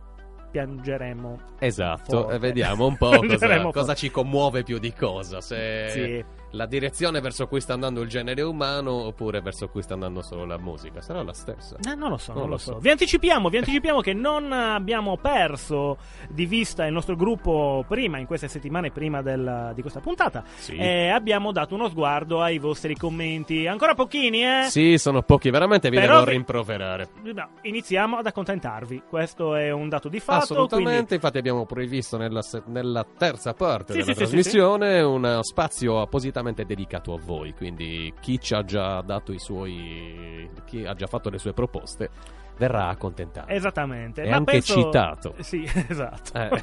piangeremo. 0.51 1.39
Esatto, 1.59 2.23
Forte. 2.23 2.39
vediamo 2.39 2.87
un 2.87 2.97
po' 2.97 3.11
cosa, 3.27 3.61
cosa 3.71 3.95
ci 3.95 4.11
commuove 4.11 4.63
più 4.63 4.79
di 4.79 4.93
cosa. 4.95 5.41
Se 5.41 5.89
Sì. 5.91 6.25
La 6.57 6.67
direzione 6.67 7.21
verso 7.21 7.47
cui 7.47 7.61
sta 7.61 7.75
andando 7.75 8.01
il 8.01 8.09
genere 8.09 8.43
umano 8.43 8.93
oppure 8.93 9.41
verso 9.41 9.69
cui 9.69 9.83
sta 9.83 9.95
andando 9.95 10.23
solo 10.23 10.45
la 10.45 10.59
musica. 10.59 11.01
Sarà 11.01 11.23
la 11.23 11.33
stessa. 11.33 11.77
Eh, 11.89 11.95
non 11.95 12.11
lo 12.11 12.17
so, 12.17 12.33
non, 12.33 12.43
Non 12.43 12.51
lo 12.51 12.57
so. 12.59 12.73
so. 12.73 12.79
Vi 12.79 12.91
anticipiamo, 12.91 13.49
vi 13.49 13.59
anticipiamo 13.59 14.01
che 14.01 14.13
non 14.15 14.51
abbiamo 14.53 15.17
perso 15.19 15.99
di 16.29 16.47
vista 16.47 16.85
il 16.87 16.93
nostro 16.93 17.15
gruppo 17.15 17.85
prima, 17.87 18.19
in 18.19 18.27
queste 18.27 18.49
settimane 18.49 18.91
prima 18.91 19.23
del- 19.23 19.73
di 19.75 19.81
questa 19.83 20.01
puntata. 20.01 20.43
Sì. 20.57 20.77
E 20.77 21.09
abbiamo 21.11 21.53
dato 21.53 21.75
uno 21.75 21.89
sguardo 21.89 22.41
ai 22.43 22.59
vostri 22.59 22.95
commenti. 22.97 23.67
Ancora 23.67 23.95
pochini, 23.95 24.43
eh? 24.45 24.67
Sì, 24.69 24.97
sono 24.99 25.23
pochi, 25.23 25.51
veramente 25.51 25.91
vi 25.91 25.97
Però 25.97 26.15
devo 26.15 26.25
vi- 26.25 26.31
rimproverare. 26.33 27.09
No, 27.23 27.49
iniziamo 27.63 28.17
ad 28.17 28.27
accontentarvi. 28.27 29.03
Questo 29.09 29.55
è 29.55 29.71
un 29.71 29.89
dato 29.89 30.09
di 30.09 30.21
fatto. 30.21 30.43
Assolutamente, 30.45 30.93
quindi- 30.95 31.15
infatti 31.15 31.39
abbiamo 31.39 31.67
previsto 31.67 32.17
nella, 32.17 32.41
nella 32.67 33.05
terza 33.17 33.53
parte 33.53 33.93
Sì, 33.93 33.99
della 34.01 34.13
sì, 34.13 34.19
trasmissione 34.19 35.01
uno 35.03 35.43
spazio 35.43 36.01
appositamente 36.01 36.45
dedicato 36.55 37.13
a 37.15 37.19
voi, 37.19 37.53
quindi 37.55 38.13
chi 38.21 38.39
ci 38.41 38.55
ha 38.55 38.63
già 38.65 39.01
dato 39.01 39.33
i 39.33 39.39
suoi 39.39 40.49
chi 40.65 40.85
ha 40.85 40.95
già 40.95 41.07
fatto 41.07 41.31
le 41.31 41.39
sue 41.39 41.53
proposte 41.53 42.11
verrà 42.59 42.89
accontentato. 42.89 43.49
Esattamente. 43.49 44.27
Ma 44.29 44.37
anche 44.37 44.53
penso- 44.53 44.83
citato. 44.83 45.35
Sì, 45.41 45.65
esatto. 45.89 46.39
Eh. 46.39 46.63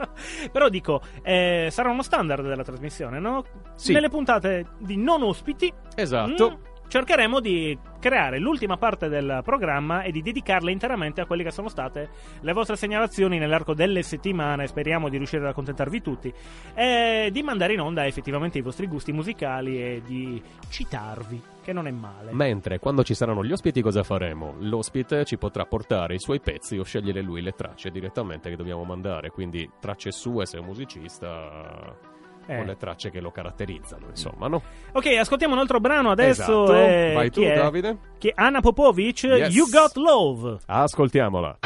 Però 0.50 0.68
dico, 0.68 1.02
eh, 1.22 1.68
sarà 1.70 1.90
uno 1.90 2.02
standard 2.02 2.46
della 2.46 2.62
trasmissione, 2.62 3.18
no? 3.18 3.44
Sì. 3.74 3.92
Nelle 3.92 4.08
puntate 4.08 4.66
di 4.78 4.96
non 4.96 5.22
ospiti 5.22 5.72
Esatto. 5.94 6.50
mm, 6.50 6.54
cercheremo 6.94 7.40
di 7.40 7.76
creare 7.98 8.38
l'ultima 8.38 8.76
parte 8.76 9.08
del 9.08 9.40
programma 9.42 10.02
e 10.02 10.12
di 10.12 10.22
dedicarla 10.22 10.70
interamente 10.70 11.20
a 11.20 11.26
quelle 11.26 11.42
che 11.42 11.50
sono 11.50 11.68
state 11.68 12.08
le 12.40 12.52
vostre 12.52 12.76
segnalazioni 12.76 13.36
nell'arco 13.36 13.74
delle 13.74 14.04
settimane. 14.04 14.68
Speriamo 14.68 15.08
di 15.08 15.16
riuscire 15.16 15.42
ad 15.42 15.48
accontentarvi 15.48 16.00
tutti. 16.00 16.32
E 16.72 17.30
di 17.32 17.42
mandare 17.42 17.72
in 17.72 17.80
onda 17.80 18.06
effettivamente 18.06 18.58
i 18.58 18.60
vostri 18.60 18.86
gusti 18.86 19.10
musicali 19.10 19.82
e 19.82 20.02
di 20.06 20.40
citarvi, 20.68 21.42
che 21.64 21.72
non 21.72 21.88
è 21.88 21.90
male. 21.90 22.32
Mentre 22.32 22.78
quando 22.78 23.02
ci 23.02 23.14
saranno 23.14 23.44
gli 23.44 23.50
ospiti 23.50 23.82
cosa 23.82 24.04
faremo? 24.04 24.54
L'ospite 24.60 25.24
ci 25.24 25.36
potrà 25.36 25.64
portare 25.64 26.14
i 26.14 26.20
suoi 26.20 26.38
pezzi 26.38 26.78
o 26.78 26.84
scegliere 26.84 27.22
lui 27.22 27.42
le 27.42 27.54
tracce 27.56 27.90
direttamente 27.90 28.50
che 28.50 28.56
dobbiamo 28.56 28.84
mandare, 28.84 29.30
quindi 29.30 29.68
tracce 29.80 30.12
sue 30.12 30.46
se 30.46 30.58
è 30.58 30.60
un 30.60 30.66
musicista 30.66 32.12
Eh. 32.46 32.60
o 32.60 32.64
le 32.64 32.76
tracce 32.76 33.10
che 33.10 33.20
lo 33.20 33.30
caratterizzano, 33.30 34.06
insomma, 34.10 34.48
no? 34.48 34.62
Ok, 34.92 35.06
ascoltiamo 35.18 35.54
un 35.54 35.60
altro 35.60 35.80
brano 35.80 36.10
adesso. 36.10 36.64
Esatto. 36.64 36.74
eh, 36.74 37.12
Vai 37.14 37.30
tu, 37.30 37.40
è? 37.42 37.54
Davide. 37.54 37.96
Che 38.18 38.28
è 38.30 38.32
Anna 38.36 38.60
Popovic, 38.60 39.22
Yes. 39.24 39.54
You 39.54 39.68
Got 39.68 39.96
Love. 39.96 40.58
Ascoltiamola. 40.66 41.58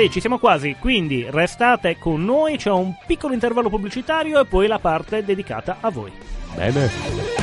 Sì, 0.00 0.10
ci 0.10 0.20
siamo 0.20 0.38
quasi, 0.38 0.76
quindi 0.78 1.26
restate 1.28 1.98
con 1.98 2.24
noi, 2.24 2.56
c'è 2.56 2.70
un 2.70 2.94
piccolo 3.06 3.34
intervallo 3.34 3.68
pubblicitario 3.68 4.40
e 4.40 4.46
poi 4.46 4.66
la 4.66 4.78
parte 4.78 5.22
dedicata 5.22 5.76
a 5.78 5.90
voi. 5.90 6.10
Bene. 6.54 7.39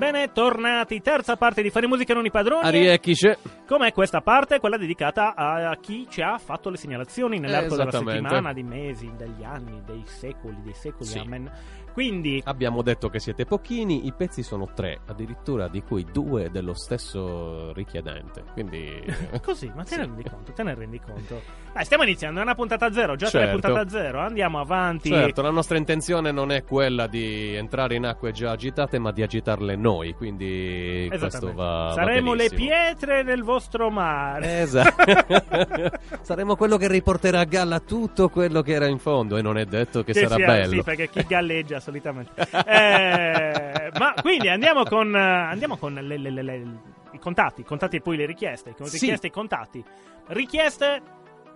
Bene, 0.00 0.32
tornati, 0.32 1.02
terza 1.02 1.36
parte 1.36 1.60
di 1.60 1.68
Fare 1.68 1.86
Musica 1.86 2.14
Non 2.14 2.24
i 2.24 2.30
Padroni. 2.30 2.64
Ariechisce. 2.66 3.36
Com'è 3.66 3.92
questa 3.92 4.22
parte? 4.22 4.58
Quella 4.58 4.78
dedicata 4.78 5.34
a 5.34 5.76
chi 5.78 6.06
ci 6.08 6.22
ha 6.22 6.38
fatto 6.38 6.70
le 6.70 6.78
segnalazioni 6.78 7.38
nell'arco 7.38 7.76
della 7.76 7.90
settimana, 7.90 8.54
di 8.54 8.62
mesi, 8.62 9.12
degli 9.14 9.44
anni, 9.44 9.82
dei 9.84 10.02
secoli, 10.06 10.56
dei 10.62 10.72
secoli, 10.72 11.04
Sì. 11.04 11.18
amen. 11.18 11.52
Quindi, 12.00 12.40
Abbiamo 12.46 12.80
detto 12.80 13.10
che 13.10 13.18
siete 13.20 13.44
pochini, 13.44 14.06
i 14.06 14.12
pezzi 14.16 14.42
sono 14.42 14.70
tre, 14.74 15.00
addirittura 15.06 15.68
di 15.68 15.82
cui 15.82 16.06
due 16.10 16.50
dello 16.50 16.72
stesso 16.72 17.74
richiedente. 17.74 18.42
Quindi 18.54 18.90
così, 19.44 19.70
ma 19.74 19.84
te 19.84 19.96
ne 19.96 20.02
Sì. 20.04 20.08
rendi 20.08 20.22
conto, 20.30 20.52
te 20.52 20.62
ne 20.62 20.74
rendi 20.74 20.98
conto. 20.98 21.42
Dai, 21.74 21.84
stiamo 21.84 22.02
iniziando, 22.04 22.40
è 22.40 22.42
una 22.42 22.54
puntata 22.54 22.90
zero, 22.90 23.16
già 23.16 23.28
tre 23.28 23.40
Certo. 23.40 23.58
puntate 23.60 23.78
a 23.86 23.88
zero, 23.90 24.20
andiamo 24.20 24.58
avanti. 24.60 25.10
Certo, 25.10 25.42
la 25.42 25.50
nostra 25.50 25.76
intenzione 25.76 26.32
non 26.32 26.50
è 26.52 26.64
quella 26.64 27.06
di 27.06 27.54
entrare 27.54 27.96
in 27.96 28.06
acque 28.06 28.32
già 28.32 28.52
agitate, 28.52 28.98
ma 28.98 29.12
di 29.12 29.22
agitarle 29.22 29.76
noi, 29.76 30.14
quindi 30.14 31.06
questo 31.18 31.52
va 31.52 31.88
va 31.88 31.92
Saremo 31.94 32.32
le 32.32 32.48
benissimo. 32.48 32.70
pietre 32.70 33.22
nel 33.22 33.42
vostro 33.44 33.90
mare. 33.90 34.60
Esatto. 34.62 35.04
Saremo 36.22 36.56
quello 36.56 36.76
che 36.78 36.88
riporterà 36.88 37.40
a 37.40 37.44
galla 37.44 37.78
tutto 37.80 38.28
quello 38.30 38.62
che 38.62 38.72
era 38.72 38.86
in 38.86 38.98
fondo 38.98 39.36
e 39.36 39.42
non 39.42 39.58
è 39.58 39.64
detto 39.66 40.02
che 40.02 40.14
Sì, 40.14 40.20
sarà 40.20 40.34
sì, 40.36 40.44
bello. 40.44 40.72
Sì, 40.72 40.82
perché 40.82 41.08
chi 41.10 41.24
galleggia 41.28 41.78
solitamente. 41.90 42.32
Eh, 42.64 43.90
ma 43.98 44.14
quindi 44.20 44.48
andiamo 44.48 44.84
con, 44.84 45.14
eh, 45.14 45.18
andiamo 45.20 45.76
con 45.76 45.94
le- 45.94 46.16
le- 46.18 46.30
le- 46.30 46.66
i 47.12 47.18
contatti, 47.18 47.64
contatti 47.64 47.96
e 47.96 48.00
poi 48.00 48.16
le 48.16 48.26
richieste. 48.26 48.74
Sì. 48.82 48.98
Richieste 48.98 49.26
e 49.26 49.30
contatti. 49.30 49.84
Richieste 50.28 51.02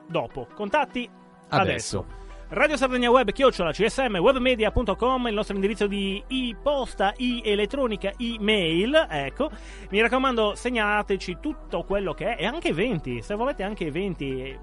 dopo, 0.06 0.48
contatti 0.54 1.08
adesso. 1.48 1.98
Adesso. 1.98 2.22
Radio 2.50 2.76
Sardegna 2.76 3.10
Web, 3.10 3.32
chiocciola, 3.32 3.72
csm, 3.72 4.16
webmedia.com, 4.18 5.26
il 5.28 5.34
nostro 5.34 5.54
indirizzo 5.54 5.86
di 5.86 6.22
e-posta, 6.28 7.14
e-elettronica, 7.16 8.12
e-mail, 8.16 9.06
ecco. 9.10 9.50
Mi 9.90 10.00
raccomando, 10.00 10.54
segnalateci 10.54 11.38
tutto 11.40 11.82
quello 11.84 12.12
che 12.12 12.36
è, 12.36 12.42
e 12.42 12.46
anche 12.46 12.68
eventi, 12.68 13.22
se 13.22 13.34
volete 13.34 13.62
anche 13.62 13.86
eventi, 13.86 14.56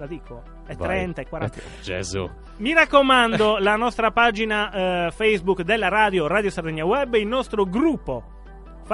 la 0.00 0.06
dico, 0.06 0.42
è 0.66 0.74
Vai. 0.74 0.88
30, 0.88 1.20
è 1.22 1.28
40. 1.28 1.58
Eh, 1.58 1.62
Gesù. 1.82 2.28
Mi 2.56 2.72
raccomando, 2.72 3.58
la 3.58 3.76
nostra 3.76 4.10
pagina 4.10 5.06
eh, 5.06 5.10
Facebook 5.10 5.62
della 5.62 5.88
radio, 5.88 6.26
Radio 6.26 6.50
Sardegna 6.50 6.84
Web, 6.84 7.14
il 7.14 7.26
nostro 7.26 7.64
gruppo. 7.64 8.38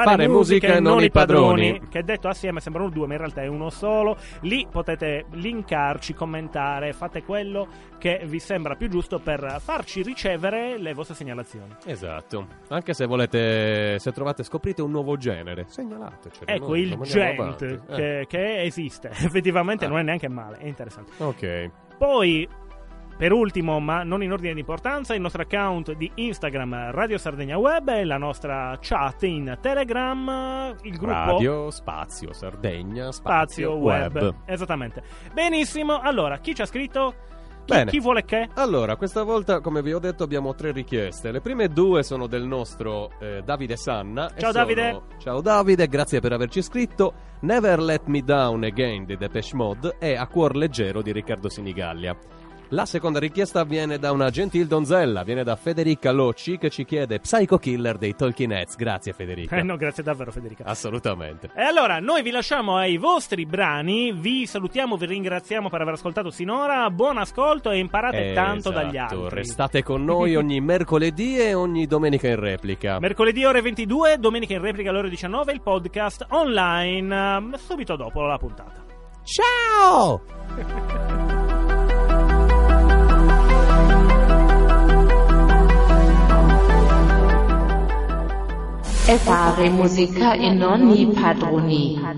Fare 0.04 0.28
musica 0.28 0.74
e 0.74 0.80
non 0.80 1.02
i 1.02 1.10
padroni. 1.10 1.80
Che 1.88 2.02
detto 2.02 2.28
assieme 2.28 2.60
sembrano 2.60 2.88
due, 2.90 3.06
ma 3.06 3.14
in 3.14 3.18
realtà 3.20 3.42
è 3.42 3.46
uno 3.46 3.70
solo. 3.70 4.16
Lì 4.42 4.66
potete 4.70 5.24
linkarci, 5.32 6.12
commentare, 6.14 6.92
fate 6.92 7.22
quello 7.22 7.66
che 7.98 8.20
vi 8.24 8.38
sembra 8.38 8.74
più 8.74 8.88
giusto 8.88 9.18
per 9.18 9.56
farci 9.60 10.02
ricevere 10.02 10.78
le 10.78 10.92
vostre 10.92 11.14
segnalazioni. 11.14 11.74
Esatto. 11.86 12.46
Anche 12.68 12.92
se 12.94 13.06
volete, 13.06 13.98
se 13.98 14.12
trovate, 14.12 14.42
scoprite 14.42 14.82
un 14.82 14.90
nuovo 14.90 15.16
genere, 15.16 15.64
segnalatecelo. 15.68 16.46
Ecco 16.46 16.66
noi 16.68 16.80
il 16.82 16.98
gent. 17.02 17.62
Eh, 17.62 17.80
che, 17.94 18.24
che 18.28 18.62
esiste. 18.62 19.08
Effettivamente 19.16 19.84
Ah. 19.86 19.88
non 19.88 19.98
è 19.98 20.02
neanche 20.02 20.28
male, 20.28 20.58
è 20.58 20.66
interessante. 20.66 21.12
Ok. 21.18 21.70
Poi, 21.98 22.46
per 23.16 23.32
ultimo, 23.32 23.80
ma 23.80 24.02
non 24.02 24.22
in 24.22 24.32
ordine 24.32 24.52
di 24.54 24.60
importanza, 24.60 25.14
il 25.14 25.20
nostro 25.20 25.42
account 25.42 25.92
di 25.94 26.10
Instagram 26.14 26.90
Radio 26.90 27.16
Sardegna 27.18 27.56
Web 27.56 27.88
e 27.88 28.04
la 28.04 28.18
nostra 28.18 28.76
chat 28.80 29.22
in 29.22 29.56
Telegram, 29.60 30.74
il 30.82 30.96
gruppo 30.96 31.12
Radio, 31.12 31.70
spazio, 31.70 32.32
Sardegna, 32.32 33.12
spazio, 33.12 33.70
Spazio 33.70 33.74
Web. 33.76 34.34
Esattamente. 34.44 35.02
Benissimo, 35.32 35.98
allora, 36.00 36.38
chi 36.38 36.54
ci 36.54 36.62
ha 36.62 36.66
scritto? 36.66 37.14
Chi, 37.64 37.72
Bene. 37.74 37.90
chi 37.90 37.98
vuole 37.98 38.24
che? 38.24 38.48
Allora, 38.54 38.94
questa 38.94 39.24
volta, 39.24 39.60
come 39.60 39.82
vi 39.82 39.92
ho 39.92 39.98
detto, 39.98 40.22
abbiamo 40.22 40.54
tre 40.54 40.70
richieste. 40.70 41.32
Le 41.32 41.40
prime 41.40 41.66
due 41.68 42.04
sono 42.04 42.28
del 42.28 42.44
nostro 42.44 43.10
eh, 43.18 43.42
Davide 43.44 43.76
Sanna. 43.76 44.28
Ciao, 44.36 44.52
sono- 44.52 44.64
Davide. 44.64 45.02
Ciao 45.18 45.40
Davide, 45.40 45.88
grazie 45.88 46.20
per 46.20 46.32
averci 46.32 46.62
scritto. 46.62 47.12
Never 47.40 47.80
Let 47.80 48.04
Me 48.06 48.22
Down 48.22 48.62
Again 48.62 49.04
di 49.04 49.16
Depeche 49.16 49.56
Mode 49.56 49.96
e 49.98 50.14
A 50.14 50.28
Cuor 50.28 50.54
Leggero 50.54 51.02
di 51.02 51.10
Riccardo 51.10 51.48
Sinigallia. 51.48 52.16
La 52.70 52.84
seconda 52.84 53.20
richiesta 53.20 53.62
viene 53.62 53.96
da 53.96 54.10
una 54.10 54.28
gentil 54.28 54.66
donzella, 54.66 55.22
viene 55.22 55.44
da 55.44 55.54
Federica 55.54 56.10
Locci 56.10 56.58
che 56.58 56.68
ci 56.68 56.84
chiede 56.84 57.20
Psycho 57.20 57.58
Killer 57.58 57.96
dei 57.96 58.16
Talking 58.16 58.50
Heads. 58.50 58.74
Grazie 58.74 59.12
Federica. 59.12 59.56
Eh 59.56 59.62
no, 59.62 59.76
grazie 59.76 60.02
davvero 60.02 60.32
Federica. 60.32 60.64
Assolutamente. 60.64 61.48
E 61.54 61.62
allora, 61.62 62.00
noi 62.00 62.22
vi 62.22 62.32
lasciamo 62.32 62.76
ai 62.76 62.96
vostri 62.96 63.46
brani, 63.46 64.10
vi 64.10 64.46
salutiamo, 64.46 64.96
vi 64.96 65.06
ringraziamo 65.06 65.68
per 65.68 65.80
aver 65.80 65.94
ascoltato 65.94 66.30
sinora, 66.30 66.90
buon 66.90 67.18
ascolto 67.18 67.70
e 67.70 67.78
imparate 67.78 68.32
tanto 68.32 68.70
dagli 68.70 68.96
Esatto, 68.96 69.22
altri. 69.22 69.36
Restate 69.36 69.82
con 69.84 70.04
noi 70.04 70.34
ogni 70.34 70.60
mercoledì 70.60 71.38
e 71.38 71.54
ogni 71.54 71.86
domenica 71.86 72.26
in 72.26 72.40
replica. 72.40 72.98
Mercoledì 72.98 73.44
ore 73.44 73.60
22, 73.60 74.18
domenica 74.18 74.54
in 74.54 74.60
replica 74.60 74.90
alle 74.90 74.98
ore 74.98 75.10
19, 75.10 75.52
il 75.52 75.60
podcast 75.60 76.26
online, 76.30 77.14
ehm, 77.14 77.56
subito 77.58 77.94
dopo 77.94 78.22
la 78.22 78.38
puntata. 78.38 78.84
Ciao! 79.22 81.24
fare 89.14 89.68
musica 89.70 90.34
e 90.36 90.50
non 90.50 90.88
i 90.90 91.08
padroni. 91.08 92.10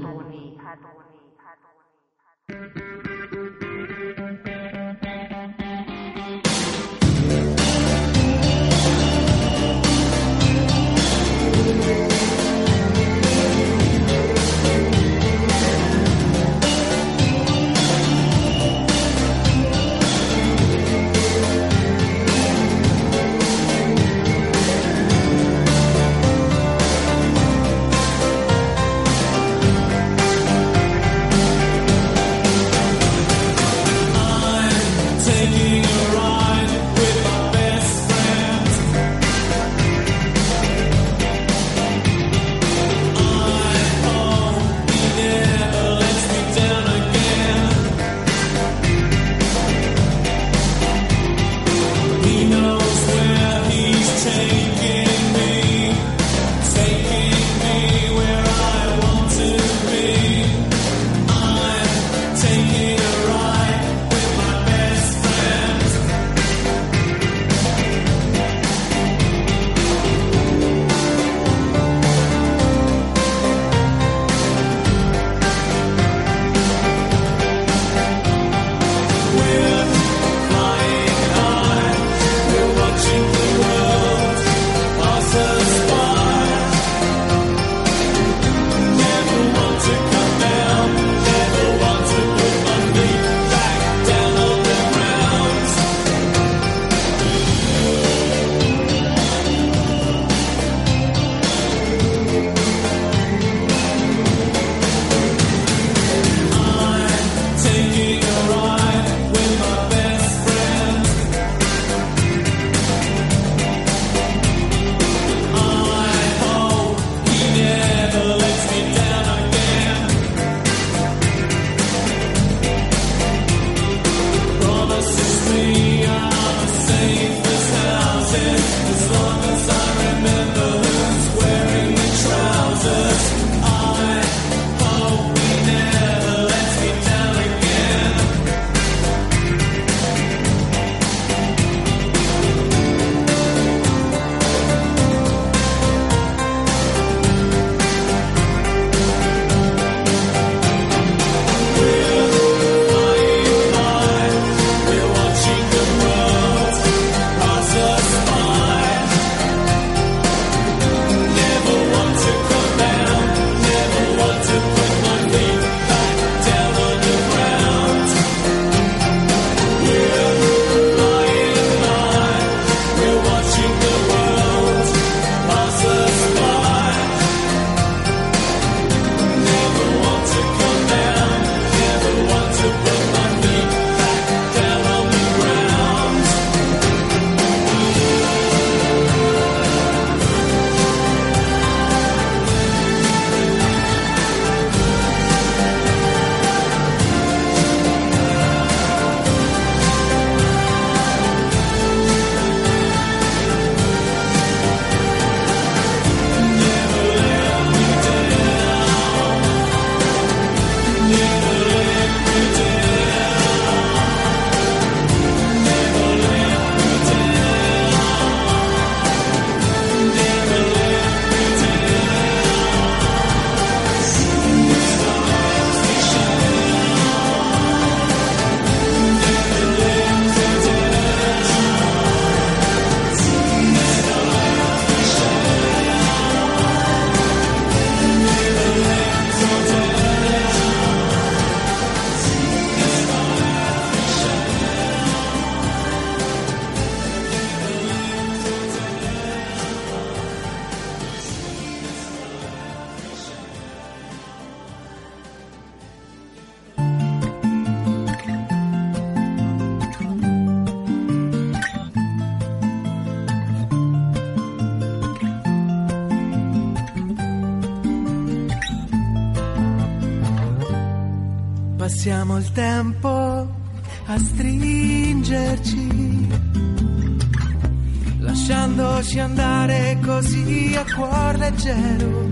lasci 278.99 279.21
andare 279.21 279.97
così 280.05 280.75
a 280.77 280.85
cuor 280.93 281.37
leggero. 281.39 282.31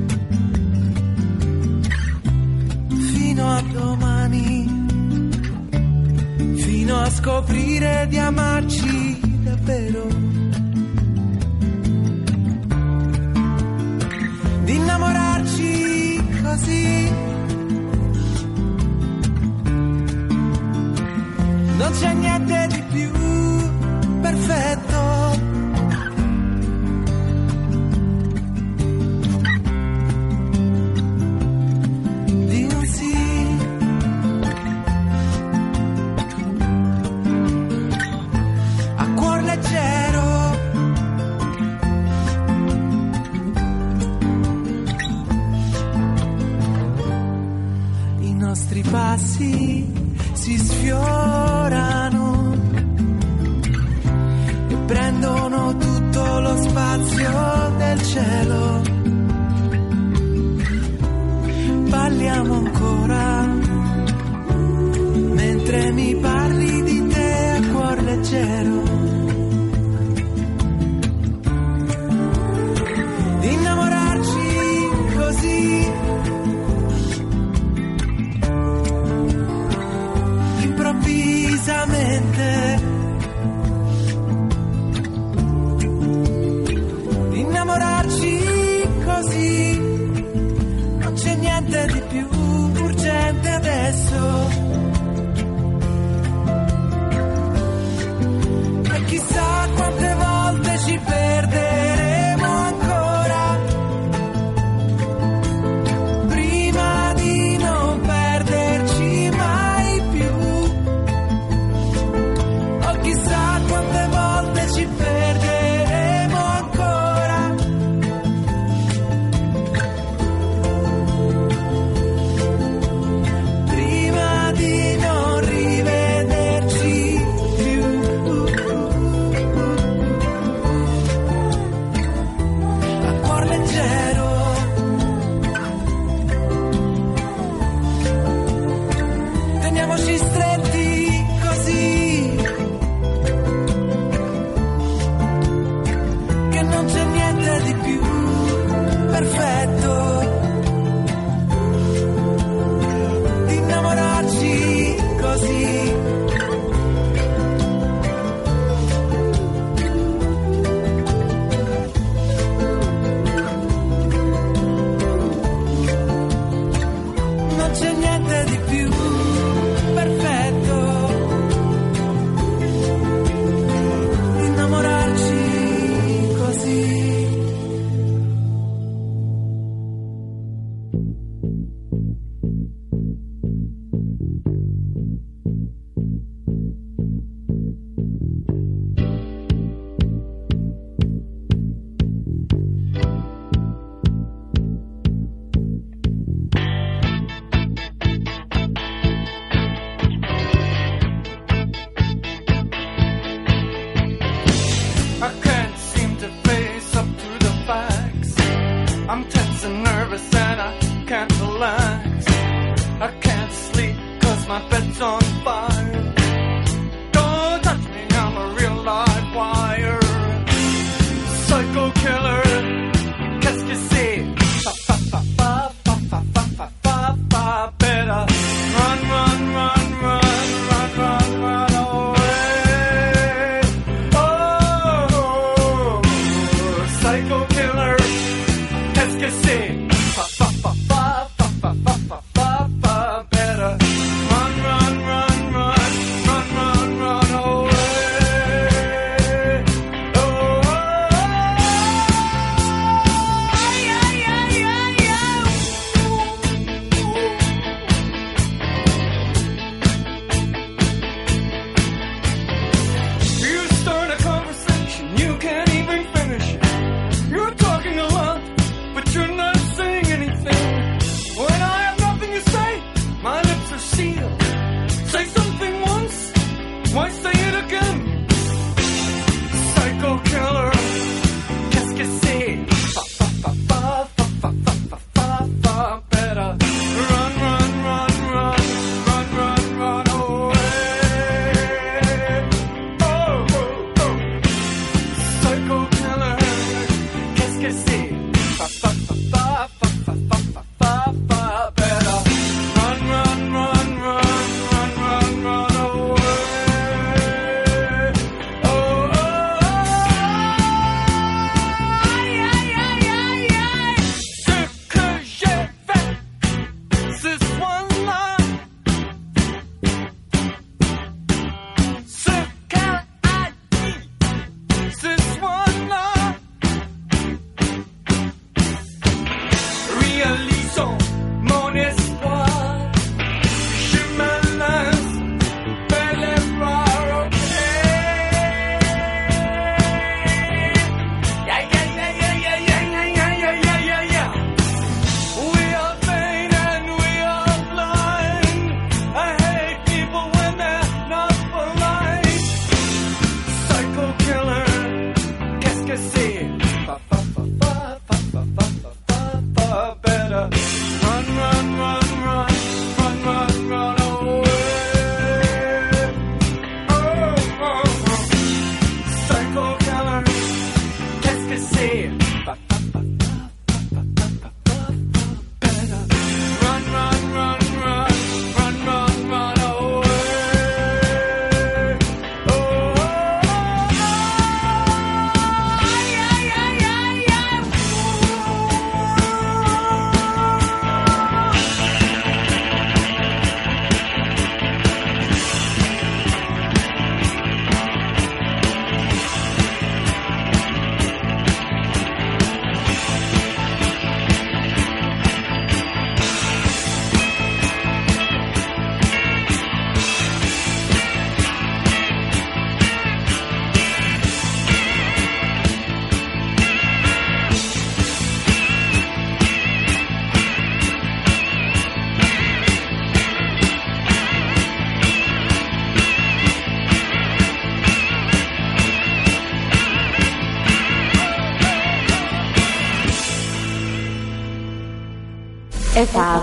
Fino 3.13 3.49
a 3.49 3.63
domani, 3.73 4.87
fino 6.57 6.97
a 6.99 7.09
scoprire 7.09 8.07
di 8.09 8.19
amarci 8.19 9.21
davvero. 9.45 10.09
Di 14.65 14.75
innamorarci 14.75 16.41
così. 16.43 17.11
Non 21.77 21.93
c'è 21.93 22.13
niente 22.13 22.67
di 22.73 22.83
più 22.91 23.11
perfetto. 24.21 25.46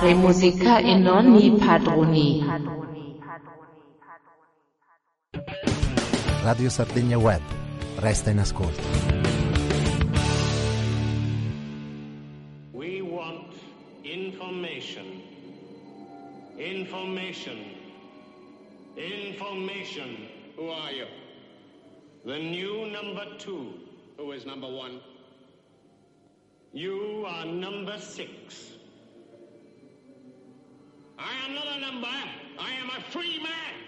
E 0.05 0.13
musica 0.13 0.79
e 0.79 0.97
non 0.97 1.33
i 1.35 1.51
padroni. 1.51 2.43
Radio 6.43 6.69
Sardegna 6.69 7.17
Web. 7.17 7.41
Resta 7.99 8.29
in 8.29 8.39
ascolto. 8.39 8.81
We 12.73 12.99
want 13.01 13.53
information. 14.03 15.21
Information. 16.57 17.57
Information. 18.97 20.27
Who 20.57 20.69
are 20.69 20.91
you? 20.91 21.07
The 22.25 22.39
new 22.39 22.87
number 22.91 23.25
two. 23.37 23.73
Who 24.17 24.33
is 24.33 24.45
number 24.45 24.67
one? 24.67 24.99
You 26.73 27.23
are 27.25 27.45
number 27.45 27.97
six. 27.99 28.72
I 31.23 31.45
am 31.45 31.55
not 31.55 31.67
a 31.67 31.79
number. 31.79 32.07
I 32.07 32.71
am 32.71 32.89
a 32.89 33.01
free 33.11 33.39
man. 33.39 33.82